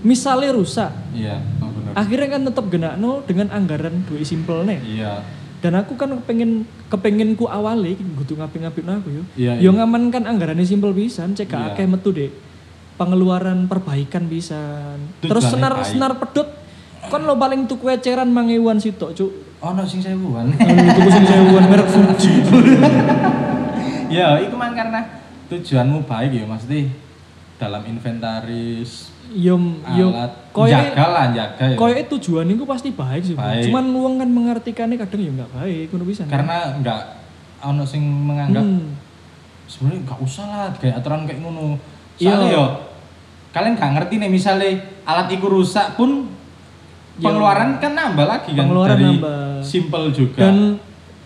misalnya 0.00 0.52
rusak, 0.52 0.88
iya 1.12 1.36
benar 1.36 1.59
akhirnya 1.92 2.28
kan 2.30 2.42
tetap 2.46 2.64
genakno 2.68 3.22
dengan 3.24 3.48
anggaran 3.50 4.02
duit 4.04 4.24
simple 4.24 4.62
nih. 4.64 4.78
iya 4.84 5.12
Dan 5.60 5.76
aku 5.76 5.92
kan 5.92 6.08
kepengen 6.16 6.64
kepengen 6.88 7.36
ku 7.36 7.44
awali 7.44 7.92
kudu 7.92 8.40
ngapi-ngapi 8.40 8.80
aku 8.80 9.08
yo. 9.12 9.22
Iya, 9.36 9.60
Yo 9.60 9.70
iya. 9.70 9.70
ngamankan 9.76 10.24
anggarannya 10.24 10.64
simple 10.64 10.90
pisan, 10.90 11.36
cek 11.36 11.52
Iya. 11.52 11.76
akeh 11.76 11.84
metu 11.84 12.10
deh. 12.10 12.32
Pengeluaran 12.96 13.68
perbaikan 13.68 14.24
bisa. 14.24 14.56
Terus 15.20 15.44
senar 15.44 15.76
baik. 15.76 15.84
senar 15.86 16.12
pedut 16.16 16.48
kan 17.00 17.24
lo 17.24 17.32
paling 17.34 17.64
tuku 17.64 17.88
eceran 17.88 18.28
mangewan 18.28 18.76
sitok, 18.76 19.16
Cuk. 19.16 19.32
oh 19.58 19.72
no 19.72 19.84
sing 19.84 20.00
sewuan 20.00 20.52
tuku 20.96 21.08
sing 21.10 21.24
sewuan 21.24 21.64
merek 21.64 21.88
Fuji. 21.88 22.32
ya 24.16 24.36
itu 24.36 24.52
man 24.52 24.72
karena 24.72 25.00
tujuanmu 25.48 26.04
baik 26.04 26.32
ya 26.34 26.44
maksudnya 26.44 26.92
dalam 27.56 27.82
inventaris 27.84 29.08
Yo 29.30 29.54
alat 29.80 30.32
koyo 30.50 30.68
jaga 30.68 31.04
lah 31.08 31.24
jaga 31.30 31.64
ya 31.64 31.76
koyo 31.76 31.94
tujuan 32.10 32.46
itu 32.46 32.64
pasti 32.64 32.90
baik 32.90 33.22
sih. 33.22 33.34
Baik. 33.34 33.70
Cuman 33.70 33.84
wong 33.88 34.14
kan 34.18 34.28
mengartikannya 34.28 34.96
kadang 34.96 35.20
ya 35.20 35.30
nggak 35.32 35.50
baik, 35.54 35.86
ngono 35.88 36.04
bisa. 36.04 36.26
karena 36.26 36.74
nggak 36.76 37.00
ono 37.60 37.84
sing 37.84 38.02
menganggap 38.02 38.60
Hmm. 38.60 38.98
sebenarnya 39.64 40.00
nggak 40.02 40.20
usah 40.20 40.44
lah 40.44 40.66
kayak 40.74 40.98
aturan 40.98 41.22
kayak 41.24 41.40
ngono 41.40 41.78
Iya. 42.16 42.26
soalnya 42.28 42.48
yo 42.50 42.64
kalian 43.50 43.74
nggak 43.74 43.90
ngerti 43.94 44.14
nih 44.16 44.30
misalnya 44.30 44.70
alat 45.04 45.28
itu 45.28 45.44
rusak 45.44 45.94
pun 45.94 46.26
pengeluaran 47.16 47.76
kan 47.76 47.92
nambah 47.92 48.24
lagi 48.24 48.50
kan 48.50 48.64
Pengeluaran 48.64 48.90
dari 48.90 49.04
nambah. 49.12 49.40
simple 49.62 50.04
juga 50.10 50.40
dan 50.40 50.56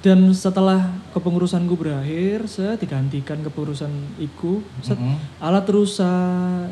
dan 0.01 0.21
setelah 0.31 0.85
kepengurusanku 1.11 1.73
berakhir, 1.75 2.45
saya 2.45 2.77
digantikan 2.77 3.41
kepengurusan 3.41 3.89
iku, 4.19 4.61
set, 4.79 5.01
Mm-mm. 5.01 5.17
alat 5.41 5.65
rusak, 5.65 6.69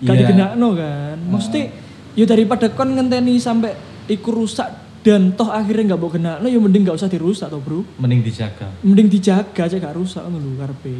gak 0.00 0.10
Iya. 0.10 0.20
digenakno 0.24 0.68
kan. 0.72 1.16
Maksudnya, 1.24 1.64
ya 2.12 2.24
daripada 2.24 2.66
kon 2.68 2.92
ngenteni 2.92 3.36
sampai 3.36 3.74
iku 4.06 4.30
rusak 4.32 4.70
dan 5.00 5.30
toh 5.32 5.48
akhirnya 5.48 5.92
nggak 5.92 6.00
mau 6.00 6.08
genakno, 6.08 6.46
ya 6.46 6.58
mending 6.58 6.82
nggak 6.82 6.96
usah 6.96 7.06
dirusak 7.06 7.48
toh 7.48 7.58
bro. 7.58 7.80
mending 7.96 8.20
dijaga 8.20 8.66
Mending 8.80 9.08
dijaga 9.08 9.62
aja 9.62 9.76
gak 9.76 9.94
rusak 9.94 10.22
ngono 10.22 10.42
lho 10.44 10.56
karepe. 10.56 10.96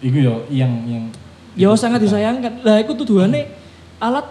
itu 0.00 0.18
yo 0.20 0.44
yang 0.48 0.72
yang 0.84 1.04
Ya 1.54 1.70
sangat 1.72 2.02
disayangkan. 2.02 2.60
Lah 2.60 2.78
iku 2.78 2.92
tujuannya 2.92 3.46
alat 3.98 4.26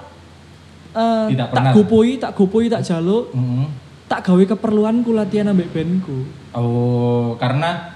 eh, 0.91 1.25
Tidak 1.31 1.47
tak 1.49 1.71
gopoi, 1.71 2.19
tak 2.19 2.31
gopoi, 2.33 2.67
tak 2.67 2.83
jaluk, 2.83 3.31
Mm-mm. 3.31 3.71
tak 4.05 4.21
gawe 4.21 4.43
keperluanku 4.45 5.09
latihan 5.09 5.47
ambek 5.47 5.71
bandku. 5.71 6.27
Oh, 6.51 7.33
karena 7.35 7.92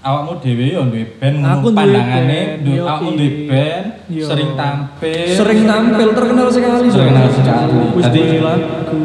awakmu 0.00 0.32
dhewe 0.40 0.66
yo 0.72 0.80
duwe 0.88 1.04
band 1.20 1.36
Aku 1.44 1.66
pandangane 1.76 2.40
band, 2.56 2.64
duwe 2.64 2.78
iya. 2.80 3.44
band 3.44 3.86
sering 4.08 4.50
tampil 4.56 5.28
Sering 5.28 5.60
tampil 5.68 6.08
terkenal 6.16 6.48
sekali. 6.48 6.88
Terkenal 6.88 7.26
sekali. 7.28 8.24
Lagu. 8.40 9.00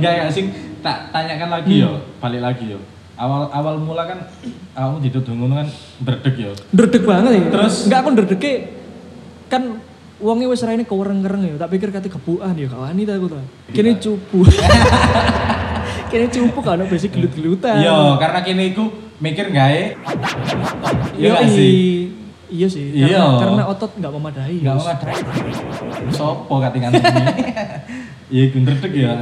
enggak 0.00 0.12
enggak 0.18 0.32
sing 0.32 0.46
tak 0.82 1.12
tanyakan 1.14 1.48
lagi 1.52 1.70
Hmm. 1.78 1.82
yo 1.84 1.90
balik 2.18 2.42
lagi 2.42 2.64
yo 2.74 2.80
awal 3.14 3.46
awal 3.54 3.76
mula 3.78 4.02
kan 4.08 4.18
awakmu 4.74 4.98
dituduh 4.98 5.30
ngono 5.30 5.62
kan 5.62 5.68
berdek 6.02 6.34
yo 6.34 6.50
Ndredeg 6.72 7.02
banget 7.04 7.32
ya. 7.38 7.42
Terus? 7.52 7.74
enggak 7.86 7.98
aku 8.02 8.08
ndredege 8.10 8.52
kan 9.46 9.62
wonge 10.16 10.46
wis 10.48 10.62
raine 10.62 10.86
kewereng-kereng 10.86 11.42
ya, 11.44 11.54
tak 11.58 11.70
pikir 11.74 11.90
kate 11.90 12.06
gebukan 12.06 12.54
ya, 12.54 12.70
gak 12.70 12.78
wani 12.78 13.02
ta 13.02 13.18
aku 13.18 13.26
ta. 13.26 13.42
Kene 13.74 13.98
cupu. 13.98 14.46
Kene 16.12 16.28
cupu 16.28 16.60
kan 16.60 16.76
basic 16.84 17.16
gelut-gelutan. 17.16 17.80
yo 17.80 18.20
karena 18.20 18.44
kene 18.44 18.76
iku 18.76 18.92
mikir 19.16 19.48
iya 19.48 19.96
Yo, 21.16 21.32
gak 21.32 21.48
sih 21.48 22.12
Iya 22.52 22.68
sih. 22.68 22.92
Iya. 22.92 23.16
Karena, 23.16 23.40
karena 23.40 23.62
otot 23.72 23.96
nggak 23.96 24.12
memadai. 24.12 24.60
enggak 24.60 24.76
mau 24.76 24.84
ada 24.84 25.08
sopo 26.12 26.54
katingan 26.60 26.92
ini 26.92 27.00
iya 28.34 28.42
iku 28.52 28.60
berdek 28.60 28.92
ya 28.92 29.12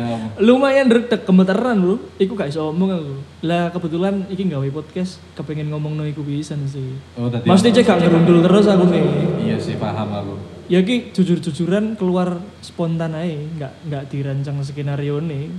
Lumayan 0.43 0.91
ndredeg 0.91 1.23
gemeteran, 1.23 1.79
Bro. 1.79 1.97
Iku 2.19 2.35
gak 2.35 2.51
iso 2.51 2.75
ngomong 2.75 2.91
aku. 2.91 3.15
Lah 3.47 3.71
kebetulan 3.71 4.27
iki 4.27 4.51
gawe 4.51 4.67
podcast 4.75 5.23
kepengen 5.39 5.71
ngomong 5.71 5.95
no 5.95 6.03
iku 6.03 6.27
pisan 6.27 6.67
sih. 6.67 6.99
oh 7.15 7.31
tadi 7.31 7.47
Mesti 7.47 7.71
cek 7.71 7.87
gak 7.87 7.99
ngerundul 8.03 8.43
terus 8.43 8.67
aku 8.67 8.91
nih. 8.91 9.03
iya 9.47 9.57
sih 9.63 9.79
paham 9.79 10.11
aku 10.11 10.35
Ya 10.67 10.83
ki 10.83 11.11
jujur-jujuran 11.11 11.99
keluar 11.99 12.39
spontan 12.63 13.15
aja, 13.15 13.35
nggak 13.35 13.73
nggak 13.91 14.03
dirancang 14.07 14.59
skenario 14.63 15.19
nih. 15.19 15.51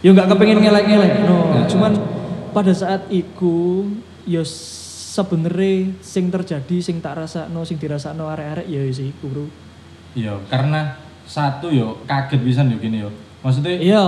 Ya 0.00 0.16
nggak 0.16 0.32
kepengen 0.32 0.64
ngelek-ngelek, 0.64 1.12
no. 1.28 1.38
Ya. 1.52 1.62
Cuman 1.68 1.92
pada 2.56 2.72
saat 2.72 3.04
iku, 3.12 3.84
ya 4.24 4.40
sebenernya 5.10 5.92
sing 6.00 6.32
terjadi, 6.32 6.76
sing 6.80 7.02
tak 7.04 7.20
rasa 7.20 7.50
no, 7.50 7.66
sing 7.66 7.76
dirasa 7.76 8.16
no 8.16 8.30
arek-arek 8.30 8.66
ya 8.70 8.80
sih 8.94 9.10
iku 9.12 9.26
bro. 9.28 9.46
Iya, 10.14 10.38
karena 10.48 10.96
satu 11.26 11.70
yo 11.70 12.00
kaget 12.06 12.40
bisa 12.42 12.62
yo 12.64 12.78
gini 12.78 13.04
yo. 13.04 13.10
Maksudnya 13.40 13.76
Iya, 13.80 14.04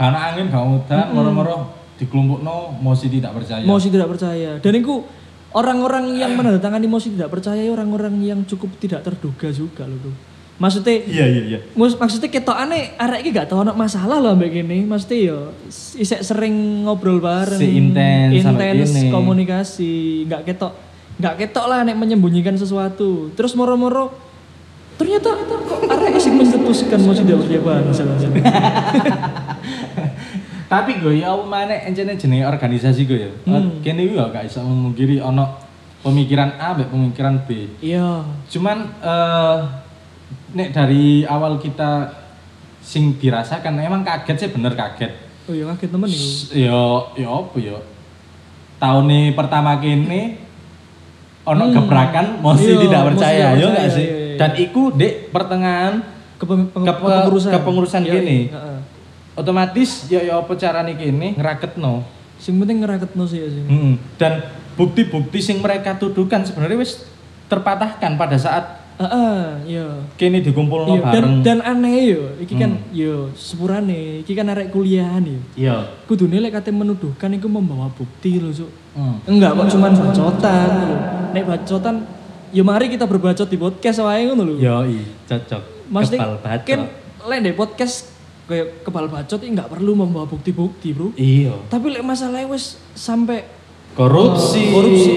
karena 0.00 0.32
angin 0.32 0.48
gak 0.48 0.64
udan, 0.64 1.06
moro-moro 1.12 1.56
dikelompokno 2.00 2.80
mosi 2.80 3.12
tidak 3.12 3.36
percaya. 3.36 3.62
mau 3.68 3.76
sih 3.76 3.92
tidak 3.92 4.08
percaya. 4.08 4.58
Dan 4.58 4.74
iku 4.80 5.04
orang-orang 5.52 6.16
yang 6.16 6.32
menandatangani 6.34 6.88
mosi 6.88 7.12
tidak 7.12 7.30
percaya, 7.30 7.60
orang-orang 7.68 8.16
yang 8.24 8.40
cukup 8.48 8.72
tidak 8.80 9.04
terduga 9.04 9.52
juga 9.52 9.84
loh 9.84 9.98
bro. 10.00 10.12
Maksudnya 10.60 10.94
Iya 11.08 11.24
iya 11.26 11.42
iya. 11.56 11.58
Maksudnya 11.74 12.28
ketokane 12.28 12.94
arek 12.94 13.26
iki 13.26 13.30
gak 13.34 13.50
tau 13.50 13.64
ono 13.64 13.72
masalah 13.74 14.20
loh 14.20 14.36
mbak 14.36 14.52
gini. 14.52 14.84
Maksudnya 14.86 15.18
yo 15.32 15.38
isek 15.98 16.22
sering 16.22 16.86
ngobrol 16.86 17.18
bareng. 17.18 17.58
Si 17.58 17.66
intens 17.72 18.36
intens 18.36 18.92
komunikasi, 19.10 20.26
nggak 20.28 20.42
ketok 20.52 20.72
nggak 21.18 21.34
ketok 21.44 21.66
lah 21.66 21.82
nek 21.82 21.98
menyembunyikan 21.98 22.54
sesuatu. 22.54 23.32
Terus 23.34 23.56
moro-moro 23.58 24.12
ternyata 25.00 25.34
kok 25.34 25.88
arek 25.88 26.14
sing 26.20 26.38
mencetuskan 26.38 27.00
mau 27.02 27.16
tidak 27.16 27.42
percaya 27.42 27.60
bangsa. 27.64 28.02
Tapi 30.72 31.04
gue 31.04 31.20
ya 31.20 31.36
apa 31.36 31.44
mana 31.44 31.74
encene 31.84 32.16
jenenge 32.16 32.48
organisasi 32.48 33.04
gue 33.04 33.18
ya. 33.28 33.32
Hmm. 33.44 33.84
Kene 33.84 34.08
iki 34.08 34.16
yo 34.16 34.24
gak 34.32 34.48
iso 34.48 34.64
memungkiri 34.64 35.20
ono 35.20 35.58
pemikiran 36.00 36.56
A 36.56 36.72
mbek 36.72 36.88
pemikiran 36.88 37.34
B. 37.44 37.76
Iya. 37.84 38.24
Cuman 38.48 38.88
eh 39.04 39.58
nek 40.52 40.68
dari 40.70 41.22
awal 41.22 41.56
kita 41.56 42.12
sing 42.78 43.14
dirasakan 43.14 43.78
emang 43.78 44.02
kaget 44.02 44.36
sih 44.38 44.48
bener 44.48 44.72
kaget. 44.72 45.12
Oh 45.44 45.52
iya 45.52 45.64
kaget 45.68 45.88
temen 45.88 46.06
iku. 46.06 46.26
Yo 46.52 46.82
yo 47.14 47.28
apa 47.42 47.56
yo. 47.58 47.78
Tahun 48.76 49.04
nih 49.04 49.24
pertama 49.32 49.78
kini 49.78 50.36
ono 51.42 51.64
Hmm. 51.64 51.74
gebrakan 51.74 52.26
mesti 52.38 52.70
Iya, 52.70 52.80
tidak 52.80 53.02
percaya 53.04 53.46
yo 53.52 53.66
gak 53.66 53.74
percaya, 53.76 53.88
sih? 53.88 54.04
iya, 54.04 54.16
iya. 54.24 54.36
Dan 54.36 54.50
iku 54.56 54.82
dek 54.92 55.30
pertengahan 55.30 55.94
Kepe- 56.36 56.68
peng- 56.68 56.82
Kepe- 56.82 57.02
kepengurusan. 57.02 57.50
kepengurusan 57.52 58.02
Iya, 58.02 58.12
gini. 58.12 58.38
iya, 58.44 58.54
heeh. 58.56 58.78
otomatis 59.32 59.90
ya 60.06 60.20
ya 60.20 60.34
apa 60.36 60.52
carane 60.52 60.92
kini 60.92 61.34
ngeraketno. 61.34 62.02
Sing 62.36 62.58
penting 62.58 62.82
ngeraketno 62.82 63.22
sih 63.24 63.38
ya 63.38 63.48
sing. 63.48 63.64
Hmm. 63.64 63.94
Dan 64.16 64.42
bukti-bukti 64.74 65.38
sing 65.38 65.58
mereka 65.58 65.94
tuduhkan 65.94 66.42
sebenarnya 66.42 66.76
wis 66.76 67.06
terpatahkan 67.46 68.14
pada 68.16 68.34
saat 68.34 68.81
Heeh, 68.94 69.40
iya. 69.66 69.86
kini 70.14 70.40
dikumpulno 70.40 70.92
Iya, 70.92 71.02
dan 71.02 71.12
bareng. 71.14 71.34
dan 71.40 71.58
aneh 71.60 71.94
yo, 72.10 72.22
iki 72.36 72.54
kan 72.54 72.72
Hmm. 72.72 72.92
yo 72.92 73.14
sepurane, 73.32 74.20
iki 74.20 74.32
kan 74.32 74.46
arek 74.46 74.68
kuliahan 74.68 75.22
yo. 75.22 75.40
Iya. 75.54 75.76
Kudune 76.04 76.38
lek 76.38 76.52
kate 76.52 76.68
menuduhkan 76.68 77.32
iku 77.32 77.46
membawa 77.46 77.88
bukti 77.88 78.36
lho, 78.36 78.50
Cuk. 78.50 78.70
Hmm. 78.92 79.16
Enggak 79.24 79.54
kok 79.54 79.66
cuman 79.70 79.92
bacotan 79.92 80.70
lho. 80.82 80.96
Nek 81.30 81.44
bacotan 81.44 81.94
ya 82.50 82.60
mari 82.60 82.86
kita 82.86 83.04
berbacot 83.04 83.46
di 83.46 83.56
podcast 83.56 83.98
wae 84.00 84.26
ngono 84.26 84.42
lho. 84.44 84.54
Yo 84.56 84.76
i 84.84 85.00
cocok. 85.24 85.62
Mesti 85.88 86.14
Kepal 86.14 86.32
bacot. 86.38 86.66
kan 86.66 86.80
lek 87.24 87.38
di 87.40 87.52
podcast 87.52 87.96
kayak 88.42 88.82
kepal 88.82 89.06
bacot 89.06 89.40
ini 89.40 89.54
enggak 89.54 89.68
perlu 89.68 89.92
membawa 89.94 90.24
bukti-bukti, 90.24 90.92
Bro. 90.92 91.14
Iya. 91.14 91.56
Tapi 91.66 91.86
lek 91.90 92.02
masalahnya 92.02 92.46
wis 92.46 92.76
sampai 92.92 93.48
Korupsi. 93.92 94.72
korupsi 94.72 95.12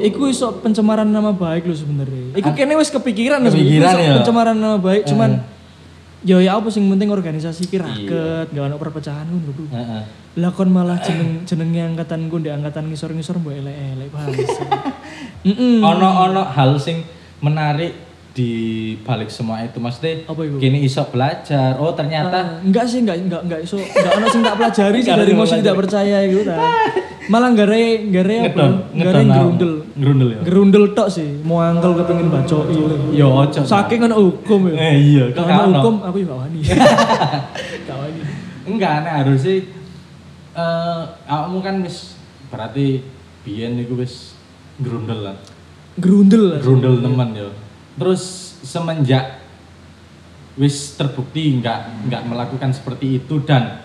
Iku 0.00 0.30
iso 0.30 0.58
pencemaran 0.58 1.06
nama 1.06 1.34
baik 1.34 1.66
lo 1.66 1.74
sebenarnya. 1.74 2.38
Iku 2.38 2.50
kene 2.54 2.74
wis 2.74 2.88
kepikiran 2.88 3.42
lho, 3.42 3.50
Kepikiran 3.50 3.94
ya. 3.98 4.12
Pencemaran 4.22 4.56
nama 4.56 4.76
baik, 4.78 5.04
Eh. 5.04 5.08
cuman 5.10 5.30
ya 6.26 6.42
ya 6.42 6.58
apa 6.58 6.66
sing 6.72 6.86
penting 6.90 7.14
organisasi 7.14 7.70
ki 7.70 7.78
raket, 7.78 8.50
gak 8.50 8.64
ono 8.64 8.74
perpecahan 8.78 9.26
ngono 9.28 9.52
lho. 9.52 9.64
Heeh. 9.70 10.02
Lah 10.38 10.50
kon 10.54 10.70
malah 10.70 10.98
jeneng 11.02 11.42
jenenge 11.44 11.82
angkatanku 11.94 12.42
di 12.42 12.50
angkatan 12.50 12.90
ngisor-ngisor 12.90 13.38
mbok 13.38 13.54
elek-elek 13.54 14.08
bangsa. 14.10 14.62
Heeh. 15.46 15.78
Ono-ono 15.82 16.42
hal 16.42 16.78
sing 16.78 17.02
menarik 17.38 17.94
di 18.38 18.52
balik 19.02 19.26
semua 19.28 19.58
itu 19.60 19.76
maksudnya 19.76 20.22
Apa 20.24 20.40
itu? 20.40 20.56
kini 20.56 20.86
iso 20.86 21.02
belajar 21.04 21.74
oh 21.74 21.90
ternyata 21.90 22.62
enggak 22.62 22.86
sih, 22.86 23.02
enggak 23.02 23.18
enggak 23.18 23.42
enggak 23.42 23.60
iso, 23.60 23.74
enggak 23.76 24.12
ono 24.14 24.26
sing 24.28 24.42
tak 24.42 24.54
pelajari 24.54 24.96
sih 24.96 25.02
Enggak 25.04 25.18
dari 25.18 25.32
pelajari. 25.34 25.58
tidak 25.58 25.76
percaya 25.76 26.16
iku 26.22 26.38
ta. 26.44 26.56
Malah 27.28 27.50
gare 27.52 27.82
gare 28.08 28.36
apa? 28.46 28.66
Gare 28.88 29.20
gerundel. 29.20 29.72
ngerundel 29.92 30.28
ya 30.30 30.40
Gerundel 30.40 30.84
tok 30.92 31.08
sih, 31.10 31.28
mau 31.42 31.58
angkel 31.58 31.92
kepengin 31.94 32.30
bacoi. 32.30 32.78
yo 33.10 33.26
ojo 33.36 33.60
Saking 33.60 34.06
ono 34.06 34.16
hukum 34.22 34.70
ya. 34.70 34.74
eh 34.78 34.94
iya 34.96 35.24
Kalau 35.28 35.74
hukum 35.74 35.94
aku 36.00 36.16
juga 36.18 36.34
wani. 36.38 36.60
Gak 37.86 37.96
wani. 37.98 38.20
enggak 38.64 38.94
nah 39.02 39.14
harus 39.18 39.40
sih 39.40 39.58
eh 40.54 41.00
awakmu 41.26 41.58
kan 41.58 41.80
wis 41.80 42.14
berarti 42.46 43.02
biyen 43.42 43.74
niku 43.74 43.94
wis 43.94 44.38
gerundel 44.76 45.20
lah 45.24 45.36
Gerundel 45.96 46.58
gerundel 46.58 47.02
teman 47.02 47.34
yo 47.34 47.50
terus 47.98 48.22
semenjak 48.60 49.42
wis 50.54 50.94
terbukti 50.94 51.54
nggak 51.56 52.06
nggak 52.06 52.22
melakukan 52.24 52.70
seperti 52.70 53.18
itu 53.18 53.38
dan 53.40 53.82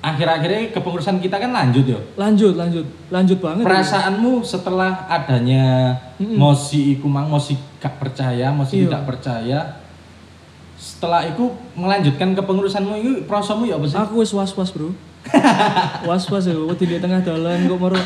akhir-akhirnya 0.00 0.72
kepengurusan 0.72 1.16
kita 1.18 1.36
kan 1.36 1.50
lanjut 1.50 1.84
yo 1.86 2.00
Lanjut, 2.14 2.56
lanjut. 2.56 2.88
Lanjut 3.08 3.36
banget. 3.38 3.64
perasaanmu 3.64 4.40
setelah 4.42 5.04
adanya 5.06 5.92
Mm-mm. 6.16 6.36
mosi 6.36 6.94
iku 6.94 7.04
mang 7.04 7.28
mosi 7.28 7.52
gak 7.78 7.96
percaya 7.98 8.48
mosi 8.50 8.80
Iya. 8.80 8.84
tidak 8.88 9.02
percaya 9.06 9.58
setelah 10.74 11.20
itu 11.22 11.44
melanjutkan 11.74 12.32
kepengurusanmu 12.32 12.92
itu 12.96 13.10
prosomu 13.24 13.64
ya 13.64 13.76
apa 13.76 13.84
sih? 13.84 13.96
Aku 13.98 14.16
wis 14.18 14.32
was-was, 14.32 14.72
Bro. 14.72 14.96
was-was 16.08 16.48
ya, 16.48 16.56
wedi 16.56 16.84
di 16.86 16.96
tengah 16.96 17.20
dalan 17.20 17.68
kok 17.68 17.76
moro. 17.76 18.00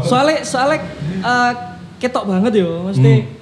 Soalnya 0.00 0.40
soalnya 0.40 0.80
eh, 1.20 1.52
ketok 1.98 2.24
banget 2.24 2.56
yo, 2.56 2.80
mesti 2.82 3.12
Hmm. 3.20 3.39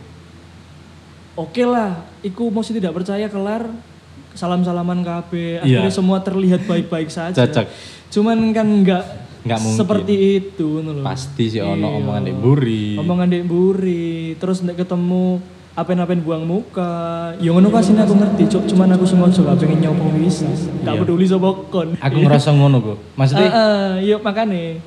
Oke 1.39 1.63
lah, 1.63 2.03
iku 2.21 2.51
mesti 2.51 2.75
tidak 2.75 2.93
percaya 2.93 3.31
kelar 3.31 3.71
salam-salaman 4.35 5.01
KB, 5.01 5.31
Iya. 5.31 5.59
akhirnya 5.63 5.93
semua 5.93 6.19
terlihat 6.19 6.63
baik-baik 6.65 7.09
saja. 7.09 7.35
Cocok. 7.35 7.67
Cuman 8.09 8.39
kan 8.51 8.67
enggak 8.67 9.05
Nggak 9.43 9.59
mungkin. 9.61 9.79
seperti 9.79 10.15
itu 10.37 10.69
lho. 10.79 11.03
Pasti 11.03 11.45
sih 11.49 11.59
ono 11.59 11.79
Iya. 11.79 11.99
omongan 11.99 12.23
di 12.23 12.35
buri. 12.35 12.87
Omongan 12.97 13.27
dek 13.29 13.45
buri, 13.45 14.35
terus 14.37 14.63
nek 14.63 14.77
ketemu 14.77 15.39
apen-apen 15.75 16.19
buang 16.21 16.43
muka. 16.43 17.35
Ya 17.39 17.51
ngono 17.51 17.71
kasih 17.71 17.95
aku 17.95 18.15
ngerti, 18.15 18.43
cuk. 18.49 18.63
Cuman 18.67 18.91
aku 18.93 19.07
sengaja 19.07 19.39
gak 19.41 19.59
pengen 19.59 19.79
nyopo 19.81 20.11
wis. 20.19 20.43
Gak 20.83 20.95
Iya. 20.95 21.01
peduli 21.03 21.23
sapa 21.23 21.49
kon. 21.71 21.95
Aku 21.95 22.17
ngerasa 22.19 22.51
ngono 22.51 22.77
kok. 22.83 22.99
Maksudnya 23.15 23.47
Heeh, 23.47 24.11
yuk 24.11 24.21
makane. 24.21 24.83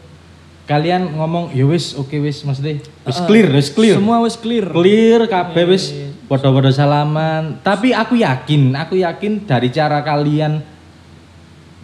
Kalian 0.63 1.13
ngomong 1.13 1.51
ya 1.51 1.65
wis 1.65 1.93
oke 1.93 2.13
wis 2.15 2.41
maksudnya 2.41 2.79
wis 3.03 3.17
Heeh. 3.17 3.27
clear 3.27 3.47
wis 3.49 3.67
clear. 3.69 3.95
Semua 3.97 4.21
wis 4.21 4.35
clear. 4.35 4.65
clear 4.67 5.19
kabeh 5.25 5.65
wis 5.67 5.91
Iya, 5.91 6.07
padha-padha 6.27 6.71
salaman. 6.71 7.59
Tapi 7.59 7.91
aku 7.91 8.15
yakin, 8.15 8.71
aku 8.73 8.95
yakin 8.97 9.43
dari 9.43 9.67
cara 9.67 9.99
kalian 9.99 10.63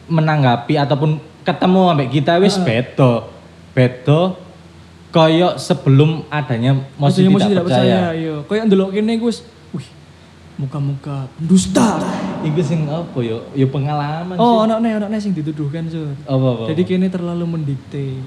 menanggapi 0.08 0.78
ataupun 0.78 1.18
ketemu 1.44 1.82
sampai 1.92 2.08
kita 2.08 2.34
wis 2.40 2.56
beda. 2.58 3.28
Beda 3.72 4.34
koyo 5.08 5.56
sebelum 5.58 6.26
adanya 6.30 6.78
masih 6.96 7.28
tidak, 7.28 7.44
tidak 7.46 7.64
percaya. 7.66 7.98
percaya. 8.08 8.16
Yo, 8.16 8.36
kayak 8.46 8.64
ndelok 8.66 8.90
kene 8.92 9.14
wis 9.20 9.44
wih. 9.72 9.88
Muka-muka 10.58 11.30
pendusta. 11.36 12.02
Iku 12.42 12.62
sing 12.62 12.88
apa 12.88 13.20
yo? 13.20 13.46
Yo 13.52 13.68
pengalaman 13.68 14.34
Oh, 14.36 14.64
sih. 14.64 14.72
anak 14.72 14.78
nih, 14.82 14.92
anak 14.96 15.10
nih 15.12 15.20
sing 15.20 15.34
dituduhkan, 15.34 15.86
Sur. 15.86 16.10
Apa 16.24 16.48
apa? 16.52 16.64
Jadi 16.72 16.82
kene 16.84 17.08
terlalu 17.08 17.46
mendikte. 17.46 18.18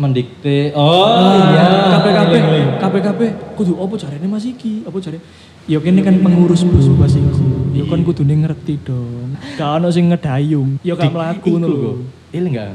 Mendikte. 0.00 0.72
Oh 0.72 1.36
iya. 1.52 2.00
KPKP, 2.00 2.32
KPKP, 2.80 3.20
kudu 3.52 3.76
apa 3.76 3.94
caranya 4.00 4.28
Mas 4.32 4.48
iki? 4.48 4.82
Apa 4.88 4.96
caranya? 4.96 5.20
Ya 5.68 5.78
kene 5.78 6.00
kan 6.00 6.16
pengurus 6.24 6.64
bos 6.64 6.88
Mas 6.96 7.14
iki. 7.14 7.44
Ya 7.76 7.84
kan 7.84 8.00
kudune 8.00 8.34
ngerti 8.40 8.80
dong. 8.80 9.36
Gak 9.60 9.84
ono 9.84 9.92
sing 9.92 10.08
ngedayung. 10.08 10.80
Ya 10.80 10.96
gak 10.96 11.12
mlaku 11.12 11.60
ngono 11.60 11.66
lho. 11.68 11.92
Ini 12.32 12.48
enggak 12.48 12.68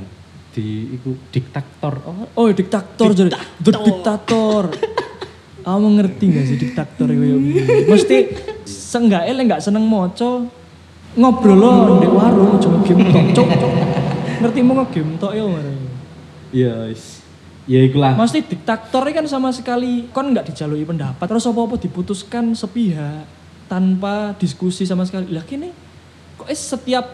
di 0.56 0.96
iku 0.96 1.12
diktator. 1.34 2.00
Oh, 2.08 2.30
Oh, 2.38 2.48
diktator 2.54 3.10
jadi. 3.12 3.34
Diktator. 3.60 4.72
Kamu 5.66 5.98
ngerti 5.98 6.24
gak 6.30 6.46
sih 6.46 6.58
diktator 6.62 7.10
itu 7.10 7.26
ya? 7.26 7.38
Mesti 7.90 8.18
seenggaknya 8.70 9.34
lek 9.34 9.46
gak 9.50 9.64
seneng 9.66 9.84
moco 9.90 10.46
ngobrol 11.16 11.58
lo 11.58 11.72
di 12.00 12.08
warung 12.08 12.62
cuma 12.62 12.86
game 12.86 13.34
tok. 13.34 13.50
Ngerti 14.46 14.60
mau 14.62 14.78
nge-game 14.84 15.18
tok 15.18 15.34
ya 15.34 15.44
iya. 16.54 16.76
Ya 17.66 17.82
ikulah. 17.82 18.14
Mesti 18.14 18.46
diktator 18.46 19.04
kan 19.10 19.26
sama 19.26 19.50
sekali 19.50 20.06
kon 20.14 20.30
nggak 20.30 20.54
dijalui 20.54 20.86
pendapat 20.86 21.26
terus 21.26 21.50
apa-apa 21.50 21.82
diputuskan 21.82 22.54
sepihak 22.54 23.26
tanpa 23.66 24.38
diskusi 24.38 24.86
sama 24.86 25.02
sekali. 25.06 25.34
Lah 25.34 25.42
kini 25.42 25.74
kok 26.38 26.46
is 26.46 26.62
setiap 26.62 27.06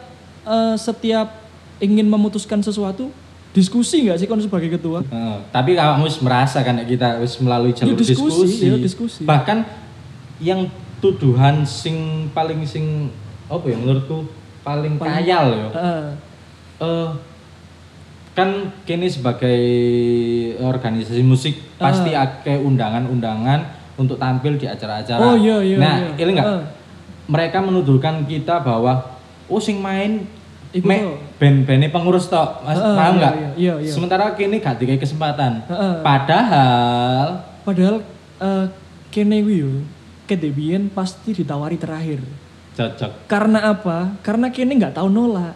eh, 0.43 0.75
setiap 0.75 1.39
ingin 1.79 2.05
memutuskan 2.11 2.59
sesuatu 2.59 3.09
diskusi 3.51 4.07
nggak 4.07 4.19
sih 4.19 4.27
kon 4.27 4.43
sebagai 4.43 4.75
ketua? 4.75 5.03
Heeh, 5.07 5.37
tapi 5.51 5.75
kamu 5.75 6.07
wis 6.07 6.19
merasa 6.19 6.63
kan 6.63 6.79
kita 6.83 7.19
wis 7.23 7.39
melalui 7.39 7.71
jalur 7.71 7.95
Ya, 7.95 7.99
diskusi, 7.99 8.43
diskusi. 8.47 8.63
ya, 8.67 8.75
diskusi. 8.79 9.21
Bahkan 9.23 9.57
yang 10.43 10.67
tuduhan 10.99 11.63
sing 11.67 12.27
paling 12.35 12.63
sing 12.63 13.11
apa 13.51 13.65
ya 13.67 13.75
menurutku 13.75 14.27
paling, 14.63 14.95
kayal 14.99 15.45
ya. 15.51 15.67
Heeh. 15.75 16.03
Eh, 16.81 17.09
kan 18.31 18.47
kini 18.81 19.07
sebagai 19.07 19.59
organisasi 20.57 21.19
musik 21.19 21.55
Ah. 21.75 21.89
pasti 21.89 22.11
akeh 22.11 22.57
undangan-undangan 22.57 23.59
untuk 23.95 24.15
tampil 24.15 24.55
di 24.55 24.65
acara-acara. 24.65 25.19
Oh, 25.21 25.35
iya, 25.35 25.59
iya, 25.59 25.77
Nah, 25.77 25.95
iya. 25.99 26.15
ini 26.17 26.31
enggak 26.31 26.47
Ah. 26.47 26.63
mereka 27.25 27.59
menuduhkan 27.59 28.23
kita 28.23 28.59
bahwa 28.59 29.03
oh 29.45 29.59
sing 29.59 29.77
main 29.77 30.23
me, 30.73 30.97
band-bandnya 31.35 31.89
pengurus 31.89 32.25
tok, 32.25 32.63
Mas, 32.63 32.75
Ah, 32.75 32.95
paham 32.95 33.13
iya, 33.13 33.19
nggak? 33.19 33.33
iya, 33.35 33.49
iya, 33.57 33.73
iya. 33.81 33.91
Sementara 33.91 34.31
kini 34.31 34.57
gak 34.57 34.79
dikai 34.79 34.95
kesempatan. 34.95 35.67
Ah, 35.67 35.73
ah. 35.73 35.95
Padahal 36.01 37.27
Padahal 37.61 37.95
eh, 38.39 38.65
kene 39.09 39.43
gue 39.43 39.57
yo 39.59 39.71
kedebien 40.23 40.87
pasti 40.87 41.35
ditawari 41.35 41.75
terakhir. 41.75 42.23
cocok. 42.71 43.27
Karena 43.27 43.67
apa? 43.67 44.15
Karena 44.21 44.47
kene 44.47 44.79
nggak 44.79 44.95
tahu 44.95 45.11
nolak. 45.11 45.51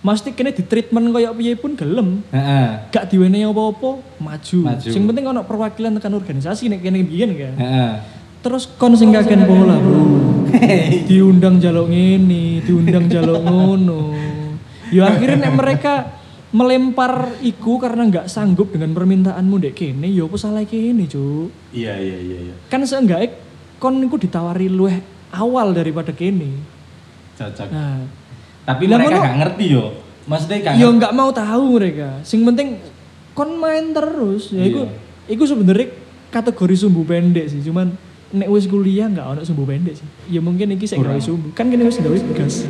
Mesti 0.00 0.32
kene 0.32 0.56
di 0.56 0.64
treatment 0.64 1.12
kayak 1.12 1.36
piye 1.36 1.52
pun 1.60 1.76
gelem. 1.76 2.24
Heeh. 2.32 2.88
Gak 2.88 3.12
diwenehi 3.12 3.44
apa-apa, 3.44 4.00
maju. 4.16 4.58
Maju. 4.64 4.88
Sing 4.88 5.04
penting 5.04 5.28
ono 5.28 5.44
perwakilan 5.44 6.00
tekan 6.00 6.16
organisasi 6.16 6.72
nek 6.72 6.80
kene 6.80 7.04
biyen 7.04 7.36
kan. 7.36 7.54
Heeh. 7.60 7.92
Terus 8.40 8.64
kon 8.80 8.96
sing 8.96 9.12
kaken 9.12 9.44
bola, 9.44 9.76
Bro. 9.76 10.02
diundang 11.08 11.60
jaluk 11.60 11.92
ngene, 11.92 12.64
diundang 12.64 13.06
jaluk 13.12 13.44
ngono. 13.44 14.16
Ya 14.90 15.12
akhirnya 15.12 15.46
nek 15.48 15.54
mereka 15.54 15.94
melempar 16.50 17.38
iku 17.44 17.78
karena 17.78 18.10
nggak 18.10 18.26
sanggup 18.26 18.74
dengan 18.74 18.90
permintaanmu 18.90 19.60
dek 19.62 19.74
kene, 19.76 20.10
ya 20.10 20.26
apa 20.26 20.36
salah 20.40 20.66
kene, 20.66 21.06
Cuk. 21.06 21.52
Iya 21.70 21.94
iya 22.00 22.18
iya 22.18 22.38
iya. 22.50 22.54
Kan 22.66 22.82
seenggaknya 22.82 23.36
kon 23.78 24.02
iku 24.02 24.18
ditawari 24.18 24.66
luweh 24.66 24.98
awal 25.30 25.76
daripada 25.76 26.10
kene. 26.10 26.58
Cocok. 27.38 27.68
Nah, 27.70 28.02
Tapi 28.62 28.84
Lah, 28.86 28.96
mereka 28.96 29.16
gak 29.18 29.36
ngerti 29.38 29.64
yo. 29.70 29.84
Maksudnya 30.22 30.58
gak 30.60 30.72
ya 30.72 30.84
ngerti. 30.84 30.96
nggak 30.98 31.12
mau 31.12 31.30
tahu 31.30 31.64
mereka. 31.74 32.08
Sing 32.22 32.40
penting 32.42 32.78
kon 33.32 33.56
main 33.56 33.90
terus. 33.90 34.50
Ya 34.50 34.62
iku 34.62 34.84
Iya. 34.84 34.94
iku 35.30 35.42
sebenarnya 35.44 35.86
kategori 36.28 36.74
sumbu 36.76 37.02
pendek 37.02 37.46
sih. 37.46 37.60
Cuman 37.60 37.96
nek 38.30 38.46
wis 38.46 38.64
kuliah 38.64 39.06
nggak 39.06 39.26
ono 39.28 39.40
sumbu 39.42 39.64
pendek 39.64 39.94
sih. 39.94 40.06
Ya 40.28 40.38
mungkin 40.38 40.70
iki 40.70 40.84
sing 40.84 40.98
gawe 40.98 41.18
sumbu. 41.18 41.50
Kan 41.50 41.66
kene 41.66 41.82
wis 41.82 41.96
gawe 41.96 42.14
gas. 42.32 42.62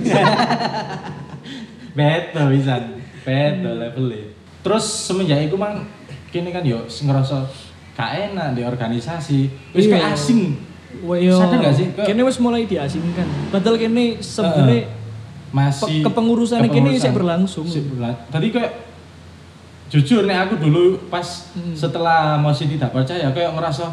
Beda 1.90 2.42
bisa. 2.48 2.74
Beda 3.20 3.70
levelnya. 3.76 4.30
Terus 4.60 4.84
semenjak 4.84 5.42
itu 5.42 5.56
mang 5.56 5.84
kini 6.30 6.48
kan 6.48 6.62
yo 6.62 6.86
ngerasa 6.86 7.48
gak 7.92 8.10
enak 8.30 8.48
di 8.54 8.62
organisasi. 8.62 9.40
Wis 9.72 9.84
Iya. 9.84 9.92
kayak 9.92 10.06
asing. 10.14 10.40
Wah, 11.02 11.16
yo. 11.16 11.34
Sadar 11.34 11.58
gak 11.60 11.74
sih? 11.74 11.86
Ke- 11.92 12.06
Kene 12.06 12.22
wis 12.22 12.38
mulai 12.38 12.64
diasingkan. 12.64 13.26
Padahal 13.50 13.76
kene 13.76 14.18
sebenarnya 14.18 14.88
Masih 15.50 16.00
Pe- 16.00 16.06
kepengurusan 16.06 16.58
ini 16.58 16.68
kepengurusan. 16.68 17.02
sih 17.02 17.10
berlangsung. 17.10 17.66
Tadi 18.30 18.46
kayak 18.48 18.72
jujur 19.88 20.22
nih 20.22 20.38
aku 20.38 20.54
dulu 20.56 20.82
pas 21.06 21.50
Hmm. 21.50 21.74
setelah 21.74 22.38
masih 22.38 22.70
tidak 22.70 22.90
percaya 22.90 23.26
kayak 23.28 23.50
ngerasa 23.52 23.90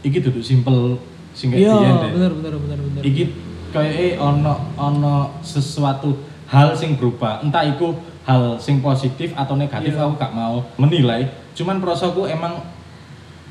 iki 0.00 0.18
duduk 0.18 0.40
simple 0.40 0.96
sing 1.32 1.52
kayak 1.52 1.62
Iya, 1.62 1.76
bener 2.08 2.32
bener 2.32 2.54
bener 2.56 2.78
bener. 2.80 3.02
Iki 3.02 3.22
kayak 3.70 3.92
eh 3.94 4.12
ono 4.16 4.56
ono 4.74 5.14
sesuatu 5.40 6.16
hal 6.46 6.72
sing 6.72 6.96
berubah. 6.96 7.40
Entah 7.40 7.62
itu 7.62 7.92
hal 8.22 8.56
sing 8.56 8.80
positif 8.80 9.32
atau 9.32 9.52
negatif 9.54 9.92
Iya. 9.92 10.00
aku 10.02 10.16
gak 10.16 10.32
mau 10.32 10.64
menilai. 10.76 11.28
Cuman 11.52 11.76
prosoku 11.76 12.24
emang 12.24 12.64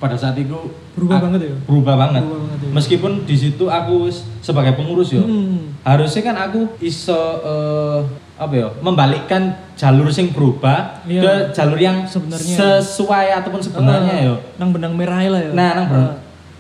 pada 0.02 0.18
saat 0.18 0.34
itu 0.36 0.58
Berubah 0.92 1.16
aku- 1.16 1.26
banget 1.30 1.42
ya? 1.44 1.56
Berubah 1.64 1.96
banget. 1.96 2.22
Berubah 2.26 2.42
banget 2.44 2.60
ya. 2.60 2.72
Meskipun 2.74 3.12
di 3.22 3.36
situ 3.38 3.64
aku 3.64 4.10
sebagai 4.42 4.74
pengurus 4.74 5.14
yo. 5.14 5.22
Hmm. 5.22 5.78
Harusnya 5.82 6.22
kan 6.24 6.38
aku 6.42 6.66
iso 6.80 7.14
eh, 7.40 8.00
apa 8.36 8.50
ya? 8.52 8.68
Membalikkan 8.80 9.42
jalur 9.74 10.10
sing 10.10 10.30
berubah 10.30 11.06
Iya. 11.06 11.22
ke 11.22 11.32
jalur 11.54 11.78
yang 11.78 12.04
Sebenarnya. 12.04 12.58
sesuai 12.82 13.28
ataupun 13.38 13.62
sebenarnya 13.62 14.16
Ah, 14.16 14.26
yo. 14.26 14.36
Nang 14.58 14.74
benang 14.74 14.94
merah 14.94 15.22
lah 15.22 15.38
ya. 15.40 15.52
Nah, 15.52 15.70
nang 15.72 15.86
bro. 15.86 16.00
Ah. 16.00 16.14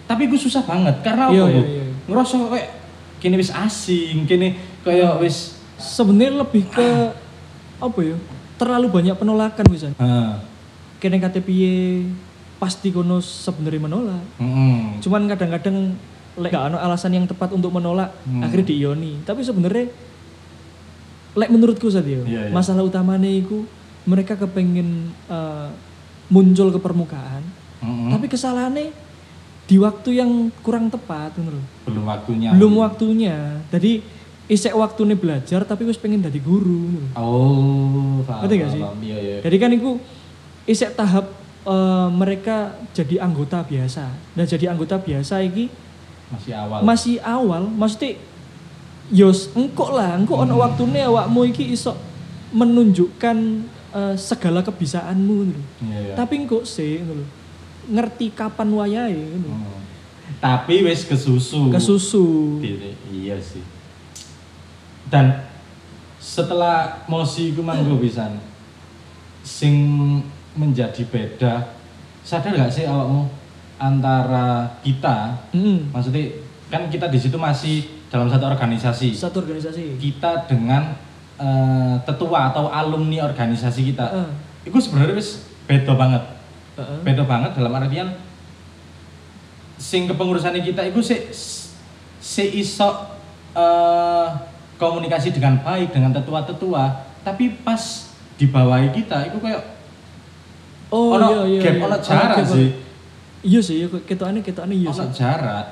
Tapi 0.05 0.27
gue 0.27 0.37
susah 0.37 0.61
banget 0.61 1.01
karena 1.01 1.27
Iya, 1.27 1.41
apa? 1.41 1.51
iya, 1.51 1.61
iya. 1.63 1.85
Ngerasa 2.05 2.33
kayak 2.45 2.69
kini 3.17 3.35
wis 3.35 3.49
asing, 3.49 4.23
kini 4.23 4.53
kayak 4.81 5.17
wis 5.17 5.57
Sebenarnya 5.75 6.37
lebih 6.37 6.61
ke 6.67 6.87
apa 7.79 7.99
ya? 7.99 8.13
Terlalu 8.55 8.87
banyak 8.91 9.15
penolakan 9.15 9.65
misalnya. 9.65 9.97
Heeh. 9.97 10.31
Kene 10.99 11.17
KTP 11.17 11.49
pasti 12.61 12.93
kono 12.93 13.17
sebenarnya 13.17 13.81
menolak. 13.81 14.23
Heeh. 14.37 15.01
Cuman 15.01 15.25
kadang-kadang 15.25 15.97
lek 16.37 16.53
gak 16.53 16.69
ada 16.69 16.77
alasan 16.79 17.11
yang 17.11 17.25
tepat 17.25 17.49
untuk 17.51 17.73
menolak, 17.73 18.13
Hmm. 18.23 18.45
akhirnya 18.45 18.69
diioni. 18.69 19.17
Tapi 19.25 19.41
sebenarnya 19.41 19.89
lek 21.31 21.49
menurutku 21.49 21.87
saja 21.87 22.05
Iya, 22.05 22.21
iya. 22.21 22.51
masalah 22.51 22.83
utamanya 22.83 23.27
itu 23.27 23.63
mereka 24.03 24.35
kepengen 24.35 25.09
eh, 25.25 25.69
muncul 26.29 26.69
ke 26.69 26.79
permukaan, 26.79 27.43
Heeh. 27.81 28.09
tapi 28.09 28.25
kesalahannya 28.27 28.93
di 29.65 29.75
waktu 29.75 30.19
yang 30.19 30.31
kurang 30.61 30.87
tepat, 30.87 31.33
lho. 31.35 31.59
belum 31.87 32.03
waktunya. 32.05 32.49
belum 32.51 32.73
waktunya. 32.77 33.37
Jadi 33.71 34.03
isek 34.45 34.75
waktunya 34.75 35.15
belajar 35.15 35.63
tapi 35.63 35.87
wis 35.87 35.95
pengen 35.95 36.19
jadi 36.21 36.37
guru. 36.37 36.99
Oh, 37.15 38.19
paham. 38.21 38.43
Ngerti 38.43 38.55
gak 38.59 38.69
sih? 38.69 38.81
paham. 38.83 38.99
Iya, 38.99 39.17
iya. 39.17 39.37
Jadi 39.41 39.55
kan 39.57 39.71
itu 39.71 39.89
isek 40.67 40.91
tahap 40.93 41.31
eh, 41.63 42.07
mereka 42.09 42.73
jadi 42.91 43.21
anggota 43.21 43.61
biasa. 43.61 44.05
Dan 44.33 44.45
jadi 44.45 44.71
anggota 44.71 44.97
biasa 44.97 45.41
iki 45.41 45.69
Masih 46.31 46.53
awal. 46.55 46.79
masih 46.81 47.15
awal, 47.19 47.63
mesti 47.67 48.15
yos 49.11 49.51
engkok 49.51 49.91
lah, 49.91 50.15
engkok 50.15 50.39
ono 50.39 50.55
Hmm. 50.55 50.63
waktune 50.63 51.03
awakmu 51.03 51.43
iki 51.45 51.69
iso 51.69 51.91
menunjukkan 52.51 53.37
eh, 53.91 54.15
segala 54.15 54.63
kebisaanmu 54.63 55.35
ngono 55.35 55.51
lho. 55.51 55.61
Iya, 55.83 55.99
iya. 55.99 56.13
Tapi 56.15 56.33
engkok 56.39 56.63
sih 56.63 57.03
lho. 57.03 57.27
ngerti 57.81 58.31
kapan 58.31 58.69
wayahe 58.71 59.19
ngono. 59.35 59.51
Hmm. 59.51 59.83
Tapi 60.39 60.79
wis 60.81 61.03
kesusu. 61.03 61.67
Kesusu. 61.67 62.61
Iya, 63.11 63.35
sih. 63.43 63.59
Dan 65.05 65.43
setelah 66.15 67.03
mosi 67.05 67.51
iku 67.51 67.59
manggo 67.59 67.99
pisan 67.99 68.39
sing 69.43 69.75
menjadi 70.53 71.03
beda 71.05 71.71
sadar 72.21 72.53
gak 72.53 72.69
sih 72.69 72.85
awakmu 72.85 73.25
antara 73.77 74.77
kita 74.81 75.41
Mm. 75.51 75.89
maksudnya 75.89 76.37
kan 76.69 76.85
kita 76.87 77.07
di 77.07 77.17
situ 77.17 77.35
masih 77.35 77.83
dalam 78.07 78.27
satu 78.27 78.45
organisasi 78.45 79.11
Satu 79.11 79.41
organisasi. 79.41 79.97
kita 79.97 80.45
dengan 80.45 80.93
eh, 81.35 81.95
tetua 82.05 82.51
atau 82.51 82.69
alumni 82.69 83.23
organisasi 83.23 83.89
kita 83.89 84.05
Heeh. 84.07 84.31
itu 84.65 84.77
sebenarnya 84.77 85.15
wis 85.15 85.41
beda 85.65 85.95
banget 85.95 86.23
Heeh. 86.77 86.99
beda 87.01 87.23
banget 87.25 87.51
dalam 87.55 87.73
artian 87.73 88.13
sing 89.75 90.05
kepengurusan 90.05 90.53
kita 90.53 90.85
itu 90.85 91.01
si 91.01 91.17
si 92.21 92.43
iso 92.61 92.85
eh, 93.51 94.27
komunikasi 94.77 95.31
dengan 95.31 95.57
baik 95.59 95.89
dengan 95.89 96.13
tetua-tetua 96.13 96.83
tapi 97.21 97.49
pas 97.61 97.81
di 98.35 98.45
bawah 98.45 98.77
kita 98.89 99.29
itu 99.29 99.37
kayak 99.37 99.80
Oh 100.91 101.15
ono 101.15 101.27
iya 101.41 101.41
iya. 101.49 101.61
gap 101.61 101.73
iya. 101.73 101.83
ono 101.83 101.97
jarak 101.97 102.37
sih 102.45 102.69
Iya 103.41 103.59
sih, 103.59 103.75
iya 103.79 103.87
ketokane 103.89 104.39
ketokane 104.39 104.75
iya 104.75 104.87
ono 104.87 105.01
sih. 105.01 105.07
jarak 105.15 105.65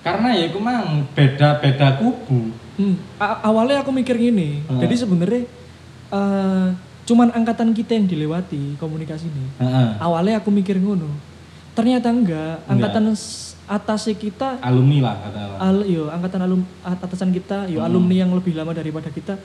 karena 0.00 0.28
ya 0.30 0.44
itu 0.46 0.58
mang 0.58 0.86
beda-beda 1.10 1.96
kubu 1.96 2.52
Hmm. 2.76 2.92
A- 3.16 3.40
awalnya 3.42 3.80
aku 3.80 3.88
mikir 3.88 4.14
gini. 4.14 4.60
Hmm. 4.62 4.76
Jadi 4.76 4.94
sebenarnya 4.94 5.48
eh, 6.06 6.66
cuman 7.04 7.32
angkatan 7.32 7.72
kita 7.72 7.96
yang 7.96 8.04
dilewati 8.04 8.76
komunikasi 8.76 9.26
ini. 9.26 9.44
Heeh. 9.56 9.88
Awalnya 9.96 10.38
aku 10.38 10.52
mikir 10.52 10.76
ngono. 10.76 11.08
Ternyata 11.72 12.08
enggak, 12.08 12.60
Enggak. 12.60 12.68
angkatan 12.68 13.04
s- 13.10 13.56
atasnya 13.64 14.12
kita 14.14 14.60
alumni 14.60 15.02
lah 15.02 15.16
katakanlah 15.18 15.58
al 15.58 15.78
yo 15.84 16.06
angkatan 16.06 16.40
alum 16.42 16.60
at- 16.80 17.00
atasan 17.00 17.32
kita 17.32 17.64
yo 17.66 17.80
Hmm. 17.80 17.88
alumni 17.88 18.14
yang 18.14 18.30
lebih 18.30 18.52
lama 18.52 18.70
daripada 18.70 19.08
kita 19.08 19.40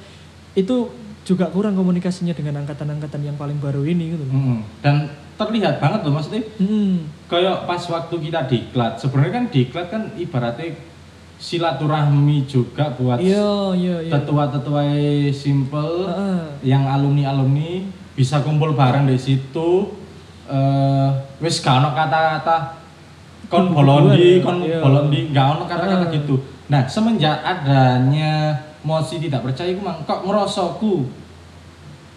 itu 0.53 0.91
juga 1.21 1.45
kurang 1.47 1.73
komunikasinya 1.73 2.33
dengan 2.33 2.65
angkatan-angkatan 2.65 3.21
yang 3.21 3.37
paling 3.37 3.57
baru 3.57 3.85
ini 3.85 4.17
gitu. 4.17 4.25
Mm-mm. 4.25 4.59
dan 4.81 5.05
terlihat 5.37 5.77
banget 5.77 6.01
loh 6.01 6.13
maksudnya 6.13 6.41
Hmm. 6.57 7.09
kayak 7.25 7.65
pas 7.65 7.81
waktu 7.81 8.15
kita 8.19 8.45
diklat 8.45 8.97
sebenarnya 8.97 9.33
kan 9.33 9.45
diklat 9.49 9.87
kan 9.87 10.01
ibaratnya 10.15 10.77
silaturahmi 11.37 12.45
juga 12.45 12.93
buat 12.93 13.17
Iya, 13.17 13.73
iya, 13.73 13.95
iya. 14.05 14.11
tetua-tetua 14.13 14.85
simple 15.31 16.05
Heeh. 16.05 16.41
yang 16.63 16.85
alumni-alumni 16.85 17.81
bisa 18.13 18.37
kumpul 18.39 18.73
bareng 18.73 19.09
di 19.09 19.17
situ 19.17 19.89
eh 20.45 21.09
wis 21.39 21.57
gak 21.57 21.81
ono 21.81 21.89
kata-kata 21.91 22.77
kon 23.49 23.73
bolondi, 23.73 24.37
kon 24.39 24.61
Iya. 24.61 24.79
bolondi, 24.79 25.33
gak 25.33 25.45
ono 25.49 25.63
kata-kata 25.65 26.05
Heeh. 26.05 26.15
gitu. 26.21 26.35
Nah, 26.69 26.85
semenjak 26.85 27.41
adanya 27.41 28.53
mosi 28.81 29.21
tidak 29.21 29.45
percaya 29.45 29.69
iku 29.69 29.81
mang 29.85 30.01
kok 30.03 30.25
ngerosoku 30.25 31.05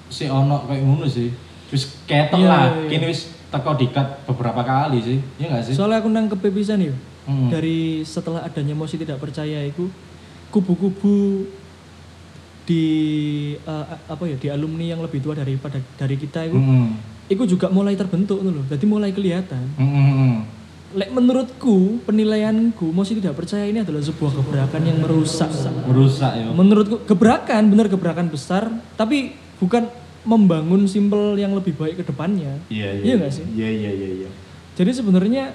si 0.08 0.28
ono 0.28 0.64
kayak 0.64 0.82
ngono 0.84 1.06
sih. 1.08 1.28
Wis 1.72 2.04
ketok 2.06 2.38
Iya, 2.38 2.48
lah, 2.48 2.64
iya, 2.70 2.80
iya. 2.86 2.90
kini 2.92 3.04
wis 3.10 3.20
teko 3.50 3.74
dikat 3.74 4.26
beberapa 4.28 4.62
kali 4.62 4.98
sih. 5.02 5.18
Iya 5.40 5.58
gak 5.58 5.64
sih? 5.66 5.74
Soalnya 5.74 6.02
aku 6.04 6.10
nangkep 6.12 6.38
pisan 6.54 6.84
yo. 6.84 6.94
Hmm. 7.24 7.48
Dari 7.48 8.04
setelah 8.04 8.44
adanya 8.44 8.76
mosi 8.76 9.00
tidak 9.00 9.16
percaya 9.16 9.64
itu 9.64 9.88
kubu-kubu 10.52 11.48
di 12.64 12.84
eh, 13.58 13.86
apa 14.08 14.24
ya 14.24 14.36
di 14.40 14.48
alumni 14.48 14.88
yang 14.88 15.00
lebih 15.04 15.20
tua 15.20 15.36
daripada 15.36 15.76
dari 16.00 16.16
kita 16.16 16.48
itu 16.48 16.56
Mm-mm. 16.56 16.96
itu 17.28 17.44
juga 17.44 17.68
mulai 17.68 17.92
terbentuk 17.92 18.40
tuh 18.40 18.52
loh. 18.52 18.64
Jadi 18.68 18.84
mulai 18.88 19.12
kelihatan. 19.12 19.64
Mm-mm. 19.76 20.63
Lek 20.94 21.10
menurutku 21.10 21.98
penilaianku 22.06 22.94
mosi 22.94 23.18
tidak 23.18 23.34
percaya 23.34 23.66
ini 23.66 23.82
adalah 23.82 23.98
sebuah 23.98 24.30
gebrakan 24.30 24.82
yang 24.86 25.02
merusak. 25.02 25.50
Merusak 25.90 26.32
ya. 26.38 26.46
Menurutku 26.54 27.02
gebrakan 27.02 27.66
bener 27.66 27.90
gebrakan 27.90 28.30
besar 28.30 28.70
tapi 28.94 29.34
bukan 29.58 29.90
membangun 30.22 30.86
simpel 30.86 31.34
yang 31.34 31.50
lebih 31.50 31.74
baik 31.74 31.98
ke 31.98 32.04
depannya. 32.06 32.62
Iya, 32.70 32.94
Iya 33.02 33.14
nggak 33.18 33.32
sih? 33.34 33.44
Iya, 33.58 33.68
iya, 33.74 33.90
iya, 33.90 34.08
iya. 34.22 34.30
Jadi 34.78 34.90
sebenarnya 34.94 35.50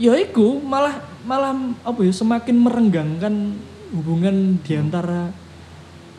ya 0.00 0.16
iku 0.16 0.56
malah 0.64 1.04
malah 1.28 1.52
apa 1.84 2.00
ya 2.00 2.12
semakin 2.16 2.56
merenggangkan 2.56 3.34
hubungan 3.92 4.56
di 4.64 4.72
antara 4.72 5.28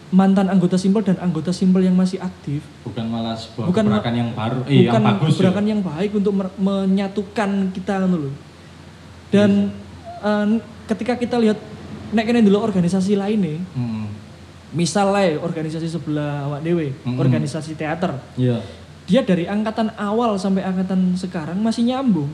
mantan 0.09 0.49
anggota 0.49 0.77
simpel 0.77 1.01
dan 1.01 1.17
anggota 1.21 1.49
simpel 1.49 1.81
yang 1.81 1.97
masih 1.97 2.21
aktif. 2.21 2.61
Bukan 2.85 3.05
malah 3.09 3.33
sebuah 3.33 3.65
Bukan 3.65 3.85
gebrakan 3.85 4.13
yang 4.13 4.29
baru, 4.37 4.59
eh 4.69 4.85
yang 4.85 4.93
Bukan 4.93 5.01
bagus. 5.09 5.25
ya. 5.25 5.37
gebrakan 5.41 5.65
yang 5.65 5.81
baik 5.81 6.11
untuk 6.13 6.33
menyatukan 6.61 7.49
kita 7.73 8.05
loh. 8.05 8.33
Dan 9.29 9.69
eh, 10.19 10.47
ketika 10.85 11.13
kita 11.13 11.37
lihat 11.37 11.57
nek 12.09 12.25
kene 12.25 12.41
dulu 12.41 12.57
organisasi 12.59 13.13
lain 13.13 13.39
nih, 13.39 13.57
Mm. 13.71 14.05
misal 14.71 15.09
lah 15.09 15.23
ya, 15.23 15.37
organisasi 15.37 15.85
sebelah 15.85 16.45
awak 16.45 16.61
dewe, 16.61 16.93
Mm-mm. 16.99 17.17
organisasi 17.17 17.73
teater. 17.73 18.17
Iya. 18.35 18.61
dia 19.05 19.21
dari 19.21 19.45
angkatan 19.45 19.89
awal 19.95 20.37
sampai 20.37 20.61
angkatan 20.61 21.13
sekarang 21.15 21.57
masih 21.57 21.81
nyambung. 21.83 22.29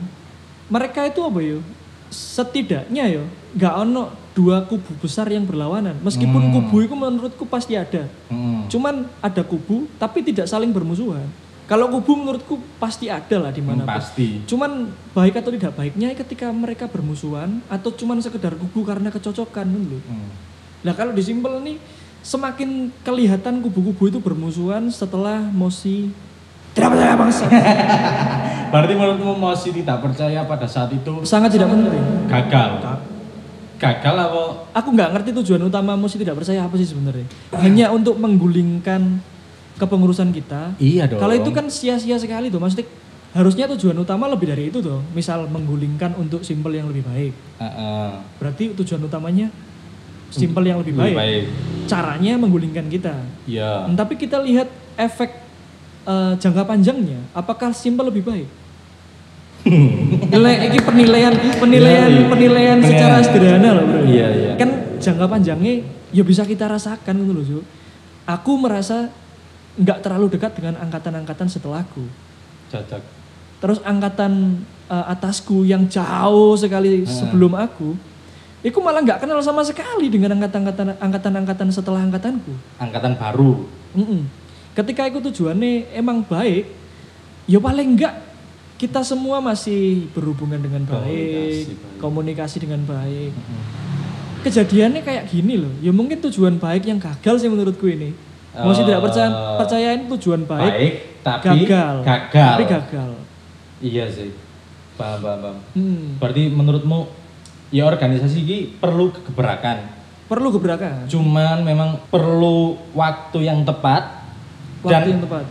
Mereka 0.68 1.08
itu 1.08 1.20
apa 1.20 1.40
yo? 1.40 1.64
Setidaknya 2.10 3.08
yo, 3.10 3.24
nggak 3.52 3.74
ono 3.78 4.12
dua 4.30 4.60
kubu 4.62 4.92
besar 4.98 5.24
yang 5.26 5.42
berlawanan. 5.42 5.96
Meskipun 6.00 6.36
Hmm. 6.38 6.52
kubu 6.52 6.76
itu 6.82 6.92
menurutku 6.92 7.44
pasti 7.44 7.74
ada. 7.74 8.04
Mm. 8.28 8.68
Cuman 8.68 8.94
ada 9.18 9.40
kubu 9.40 9.88
tapi 9.96 10.20
tidak 10.20 10.44
saling 10.44 10.68
bermusuhan. 10.68 11.24
Kalau 11.66 11.90
kubu 11.90 12.14
menurutku 12.14 12.62
pasti 12.78 13.10
ada 13.10 13.42
lah 13.42 13.50
di 13.50 13.58
mana 13.58 13.82
Hmm, 13.82 13.90
pasti. 13.90 14.38
Cuman 14.46 14.86
baik 15.10 15.42
atau 15.42 15.50
tidak 15.50 15.74
baiknya 15.74 16.14
ketika 16.14 16.46
mereka 16.54 16.86
bermusuhan 16.86 17.58
atau 17.66 17.90
cuman 17.90 18.22
sekedar 18.22 18.54
kubu 18.54 18.86
karena 18.86 19.10
kecocokan 19.10 19.66
dulu. 19.66 19.98
Mm. 19.98 20.30
Nah 20.86 20.94
kalau 20.94 21.10
disimpel 21.10 21.58
nih 21.66 21.82
semakin 22.22 22.94
kelihatan 23.02 23.58
kubu-kubu 23.66 24.06
itu 24.06 24.22
bermusuhan 24.22 24.86
setelah 24.94 25.42
Mosi 25.42 26.14
tidak 26.70 26.94
percaya 26.94 27.14
bangsa. 27.18 27.44
Berarti 28.72 28.92
menurutmu 28.94 29.34
masih 29.34 29.70
tidak 29.74 30.06
percaya 30.06 30.46
pada 30.46 30.66
saat 30.70 30.94
itu 30.94 31.26
Sangat 31.26 31.50
tidak 31.50 31.66
penting. 31.66 32.30
gagal. 32.30 32.70
Gagal 33.76 34.14
apa? 34.16 34.42
Aku 34.72 34.94
nggak 34.94 35.10
ngerti 35.18 35.30
tujuan 35.42 35.66
utama 35.66 35.98
Mosi 35.98 36.14
tidak 36.14 36.38
percaya 36.38 36.62
apa 36.62 36.78
sih 36.78 36.86
sebenarnya. 36.86 37.26
Hanya 37.58 37.90
untuk 37.90 38.16
menggulingkan 38.16 39.18
kepengurusan 39.76 40.32
kita. 40.32 40.76
Iya 40.76 41.06
dong. 41.06 41.20
Kalau 41.20 41.34
itu 41.36 41.50
kan 41.52 41.68
sia-sia 41.68 42.16
sekali 42.16 42.48
tuh. 42.48 42.58
Maksudnya 42.58 42.88
harusnya 43.36 43.68
tujuan 43.76 43.96
utama 43.96 44.24
lebih 44.26 44.48
dari 44.48 44.68
itu 44.68 44.80
tuh. 44.80 45.00
Misal 45.12 45.44
menggulingkan 45.46 46.16
untuk 46.16 46.40
simpel 46.40 46.74
yang 46.74 46.88
lebih 46.88 47.04
baik. 47.04 47.32
Heeh. 47.60 48.08
Berarti 48.40 48.72
tujuan 48.72 49.04
utamanya 49.04 49.48
simpel 50.32 50.64
yang 50.66 50.80
lebih, 50.82 50.96
Lebih 50.96 51.12
baik. 51.12 51.16
baik. 51.16 51.44
Caranya 51.86 52.32
menggulingkan 52.40 52.86
kita. 52.88 53.14
Iya. 53.44 53.86
Hmm, 53.86 53.94
Tapi 53.94 54.16
kita 54.16 54.40
lihat 54.42 54.68
efek 54.96 55.30
eh, 56.06 56.32
jangka 56.38 56.62
panjangnya, 56.64 57.18
apakah 57.34 57.70
simpel 57.74 58.08
lebih 58.08 58.24
baik? 58.24 58.48
Nilai 60.30 60.70
ini 60.70 60.78
penilaian 60.78 61.34
penilaian 61.58 62.06
Iya, 62.06 62.22
iya. 62.22 62.30
penilaian 62.30 62.78
secara 62.78 63.16
sederhana 63.18 63.70
loh 63.74 63.84
bro. 63.90 64.00
Iya, 64.06 64.26
iya. 64.30 64.52
Kan 64.54 64.70
jangka 65.02 65.26
panjangnya 65.26 65.82
ya 66.14 66.22
bisa 66.22 66.46
kita 66.46 66.70
rasakan 66.70 67.14
gitu 67.18 67.32
loh. 67.34 67.64
Aku 68.26 68.54
merasa 68.58 69.10
nggak 69.76 69.98
terlalu 70.00 70.26
dekat 70.32 70.56
dengan 70.56 70.80
angkatan-angkatan 70.80 71.48
setelahku. 71.48 72.04
Cocok. 72.72 73.02
Terus 73.56 73.78
angkatan 73.84 74.62
eh, 74.86 75.04
atasku 75.12 75.64
yang 75.64 75.84
jauh 75.86 76.54
sekali 76.54 77.02
Hmm. 77.02 77.10
sebelum 77.10 77.52
aku, 77.56 77.96
itu 78.62 78.78
malah 78.80 79.02
nggak 79.02 79.22
kenal 79.22 79.38
sama 79.40 79.62
sekali 79.62 80.06
dengan 80.08 80.36
angkatan-angkatan 80.36 80.96
angkatan-angkatan 80.98 81.68
setelah 81.70 82.00
angkatanku. 82.02 82.52
Angkatan 82.78 83.14
baru. 83.14 83.66
Mm-mm. 83.94 84.26
Ketika 84.76 85.08
itu 85.08 85.18
tujuannya 85.24 85.88
emang 85.96 86.20
baik, 86.20 86.68
ya 87.48 87.56
paling 87.56 87.96
enggak 87.96 88.14
kita 88.76 89.00
semua 89.00 89.40
masih 89.40 90.04
berhubungan 90.12 90.60
dengan 90.60 90.84
baik, 90.84 91.00
Komunikasi 91.00 91.72
baik. 91.72 91.96
komunikasi 91.96 92.56
dengan 92.60 92.80
baik. 92.84 93.32
Kejadiannya 94.44 95.00
kayak 95.02 95.24
gini 95.26 95.58
loh, 95.58 95.72
ya 95.82 95.90
mungkin 95.90 96.22
tujuan 96.22 96.60
baik 96.60 96.86
yang 96.86 97.00
gagal 97.02 97.42
sih 97.42 97.48
menurutku 97.50 97.88
ini. 97.90 98.14
Masih 98.58 98.82
tidak 98.82 99.00
percaya 99.00 99.26
Eh, 99.26 99.56
percayain 99.56 100.00
tujuan 100.08 100.40
baik, 100.42 100.70
Baik, 100.70 100.94
tapi 101.20 101.46
gagal. 101.64 101.94
gagal. 102.00 102.52
Tapi 102.52 102.64
gagal. 102.66 103.10
Iya 103.78 104.04
sih. 104.06 104.30
Paham, 104.94 105.20
paham, 105.20 105.38
paham. 105.42 105.56
Hmm. 105.72 106.16
Berarti 106.16 106.48
menurutmu 106.48 106.98
ya 107.68 107.84
organisasi 107.84 108.38
ini 108.40 108.58
perlu 108.72 109.10
kegebrakan. 109.10 109.92
Perlu 110.26 110.48
gebrakan. 110.50 111.04
Cuman 111.04 111.60
memang 111.60 112.00
perlu 112.06 112.74
waktu 112.92 113.44
yang 113.44 113.62
tepat 113.62 114.26
Waktu 114.78 114.90
dan 114.90 115.02
yang 115.06 115.22
tepat. 115.22 115.44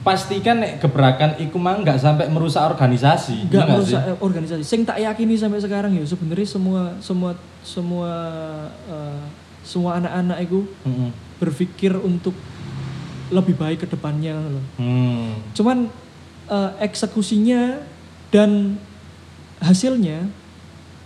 pastikan 0.00 0.56
nek 0.58 0.76
gebrakan 0.78 1.36
iku 1.38 1.56
mang 1.56 1.80
nggak 1.80 1.96
sampai 1.96 2.26
merusak 2.26 2.64
organisasi. 2.64 3.46
Enggak 3.46 3.60
iya 3.60 3.70
merusak 3.70 4.00
sih? 4.00 4.10
eh, 4.10 4.16
organisasi. 4.18 4.62
Sing 4.62 4.80
tak 4.82 4.96
yakini 4.96 5.36
sampai 5.36 5.56
sekarang 5.56 5.92
ya 5.92 6.02
sebenarnya 6.02 6.44
semua 6.44 6.82
semua 6.98 7.30
semua 7.60 8.12
eh, 8.88 9.20
semua 9.62 9.90
anak-anak 9.96 10.38
itu 10.42 10.64
Mm-mm. 10.82 11.12
Berpikir 11.40 11.96
untuk 11.96 12.36
lebih 13.30 13.56
baik 13.56 13.82
ke 13.82 13.88
depannya 13.88 14.36
loh. 14.36 14.64
Hmm. 14.76 15.40
Cuman 15.56 15.88
eh, 16.46 16.70
eksekusinya 16.82 17.80
dan 18.28 18.76
hasilnya 19.58 20.28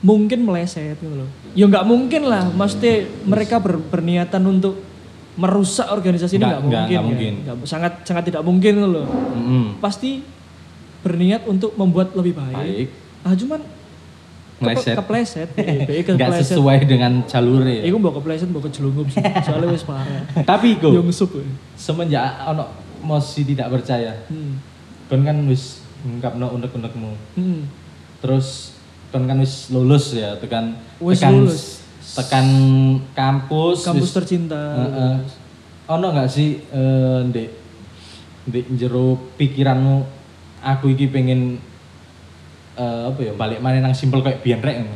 mungkin 0.05 0.45
meleset 0.45 0.99
gitu 0.99 1.15
loh. 1.15 1.29
Ya 1.57 1.65
nggak 1.65 1.87
mungkin 1.87 2.29
lah, 2.29 2.51
maksudnya 2.51 3.09
mereka 3.25 3.57
ber- 3.57 3.81
berniatan 3.81 4.43
untuk 4.43 4.77
merusak 5.35 5.91
organisasi 5.91 6.37
ini 6.37 6.45
Nggak- 6.45 6.63
mungkin. 6.63 6.79
nggak 6.85 6.91
ya. 6.91 7.01
mungkin. 7.01 7.33
Sangat 7.65 8.05
sangat 8.05 8.29
tidak 8.29 8.43
mungkin 8.45 8.75
loh. 8.85 9.07
Mm-mm. 9.09 9.65
Pasti 9.81 10.23
berniat 11.01 11.45
untuk 11.45 11.75
membuat 11.75 12.13
lebih 12.15 12.37
baik. 12.37 12.55
Baik. 12.55 12.89
Ah 13.25 13.35
cuman 13.35 13.61
Kepleset. 14.65 15.49
Iya, 15.55 15.85
be- 15.85 16.03
Nggak 16.07 16.29
kepleset. 16.33 16.49
sesuai 16.51 16.79
dengan 16.85 17.13
jalur 17.25 17.63
ya. 17.63 17.83
Iku 17.83 17.97
mbok 17.97 18.15
kepleset 18.19 18.49
mbok 18.49 18.67
kejelungup 18.67 19.07
sih. 19.07 19.21
Soalnya 19.47 19.69
wis 19.69 19.85
parah. 19.85 20.23
Tapi 20.41 20.81
ya. 20.81 21.01
semenjak 21.75 22.25
ono 22.47 22.65
masih 23.01 23.45
tidak 23.45 23.69
percaya, 23.71 24.17
Hmm. 24.27 24.57
kon 25.07 25.21
kan 25.21 25.37
wis 25.45 25.85
ngungkapno 26.01 26.49
unek-unekmu. 26.51 27.13
Hmm. 27.37 27.69
Terus 28.19 28.73
kon 29.09 29.25
kan 29.25 29.37
wis 29.37 29.69
lulus 29.69 30.13
ya, 30.13 30.35
tekan 30.35 30.81
Wis 30.99 31.21
tekan 31.21 31.33
lulus. 31.39 31.85
tekan 32.17 32.47
kampus. 33.13 33.85
Kampus 33.85 34.09
wis- 34.09 34.17
tercinta. 34.17 34.63
Heeh. 34.81 35.15
ono 35.85 36.07
nggak 36.11 36.29
sih 36.29 36.65
eh, 36.65 37.21
ndek 37.23 37.49
ndek 38.47 38.65
jero 38.75 39.21
pikiranmu 39.37 40.01
aku 40.59 40.89
iki 40.91 41.09
pengen 41.09 41.61
eh, 42.75 43.03
apa 43.11 43.21
ya 43.23 43.33
balik 43.35 43.59
mana 43.63 43.81
nang 43.81 43.95
simpel 43.95 44.21
kayak 44.23 44.43
biyen 44.43 44.61
rek. 44.61 44.87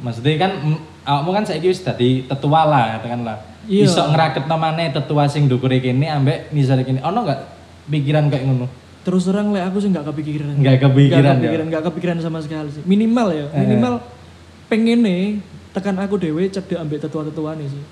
Maksudnya 0.00 0.36
kan 0.40 0.52
awakmu 1.04 1.30
kan 1.36 1.44
saiki 1.44 1.68
wis 1.68 1.84
dadi 1.84 2.24
tetua 2.24 2.64
lah 2.64 2.98
katakanlah. 2.98 3.36
Iya. 3.68 3.84
Iso 3.86 4.02
ngraketno 4.08 4.56
maneh 4.56 4.88
tetua 4.90 5.28
sing 5.28 5.46
ndukure 5.46 5.78
kene 5.78 6.08
ambek 6.08 6.50
nisare 6.50 6.82
kene. 6.82 7.04
Ono 7.04 7.22
nggak 7.22 7.40
pikiran 7.92 8.32
kayak 8.32 8.44
ngono? 8.48 8.66
Terus 9.00 9.28
terang 9.28 9.52
lek 9.52 9.64
aku 9.64 9.80
sih 9.80 9.88
nggak 9.92 10.06
kepikiran. 10.12 10.54
Nggak 10.60 10.76
kepikiran 10.80 11.20
Nggak 11.20 11.24
ya? 11.24 11.36
kepikiran, 11.40 11.66
nggak 11.72 11.82
kepikiran 11.88 12.16
sama 12.20 12.38
sekali 12.40 12.68
sih. 12.72 12.82
Minimal 12.84 13.28
ya, 13.32 13.46
minimal 13.56 13.92
pengen 14.68 15.00
nih 15.04 15.22
tekan 15.72 15.96
aku 16.00 16.20
dewe 16.20 16.48
cedek 16.50 16.76
ambek 16.76 17.00
tetua-tetua 17.04 17.56
nih 17.56 17.68
sih. 17.68 17.82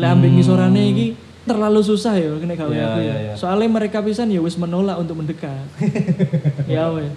Lek 0.00 0.08
ambek 0.08 0.30
ngisorane 0.36 0.82
iki 0.90 1.06
terlalu 1.44 1.80
susah 1.84 2.16
ya 2.16 2.32
kena 2.40 2.56
gawe. 2.56 2.72
Iya, 2.72 2.84
aku 2.88 2.98
ya. 2.98 3.04
iya, 3.04 3.16
iya. 3.20 3.34
Soalnya 3.36 3.68
mereka 3.68 4.00
pisan 4.00 4.32
ya 4.32 4.40
wis 4.40 4.56
menolak 4.56 4.96
untuk 4.96 5.20
mendekat. 5.20 5.64
ya 6.74 6.88
wes. 6.90 7.12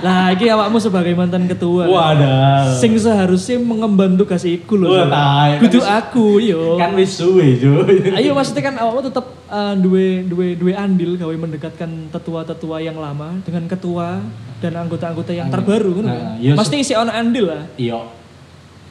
Lah 0.00 0.32
iki 0.32 0.48
awakmu 0.48 0.80
sebagai 0.80 1.12
mantan 1.12 1.44
ketua. 1.44 1.84
Wadah. 1.84 2.72
Sing 2.80 2.96
seharusnya 2.96 3.60
mengemban 3.60 4.16
tugas 4.16 4.42
iku 4.48 4.80
tai. 5.12 5.60
Kudu 5.60 5.84
aku 5.84 6.40
yo. 6.40 6.80
Kan 6.80 6.96
wis 6.96 7.20
suwe, 7.20 7.60
cuy. 7.60 8.10
Ayo 8.18 8.32
maksudnya 8.32 8.72
kan 8.72 8.74
awakmu 8.80 9.12
tetap 9.12 9.28
uh, 9.52 9.74
duwe 9.76 10.24
duwe 10.24 10.56
duwe 10.56 10.72
andil 10.72 11.20
gawe 11.20 11.34
mendekatkan 11.36 12.08
tetua-tetua 12.10 12.80
yang 12.80 12.96
lama 12.96 13.36
dengan 13.44 13.68
ketua 13.68 14.24
dan 14.56 14.72
anggota-anggota 14.72 15.36
yang 15.36 15.52
terbaru 15.52 16.00
kan. 16.00 16.04
Nah, 16.08 16.34
iya, 16.40 16.56
Pasti 16.56 16.80
isi 16.80 16.96
ono 16.96 17.12
andil 17.12 17.52
lah. 17.52 17.62
Iya. 17.76 18.25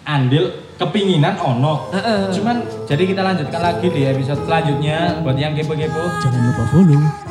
Andil 0.05 0.53
kepinginan 0.77 1.35
ono. 1.41 1.89
Heeh. 1.89 2.29
Cuman 2.29 2.61
jadi 2.85 3.03
kita 3.09 3.21
lanjutkan 3.25 3.61
lagi 3.61 3.87
di 3.89 4.01
episode 4.05 4.45
selanjutnya 4.45 5.25
buat 5.25 5.37
yang 5.37 5.57
kepo-kepo. 5.57 6.03
Jangan 6.21 6.41
lupa 6.45 6.63
follow 6.69 7.24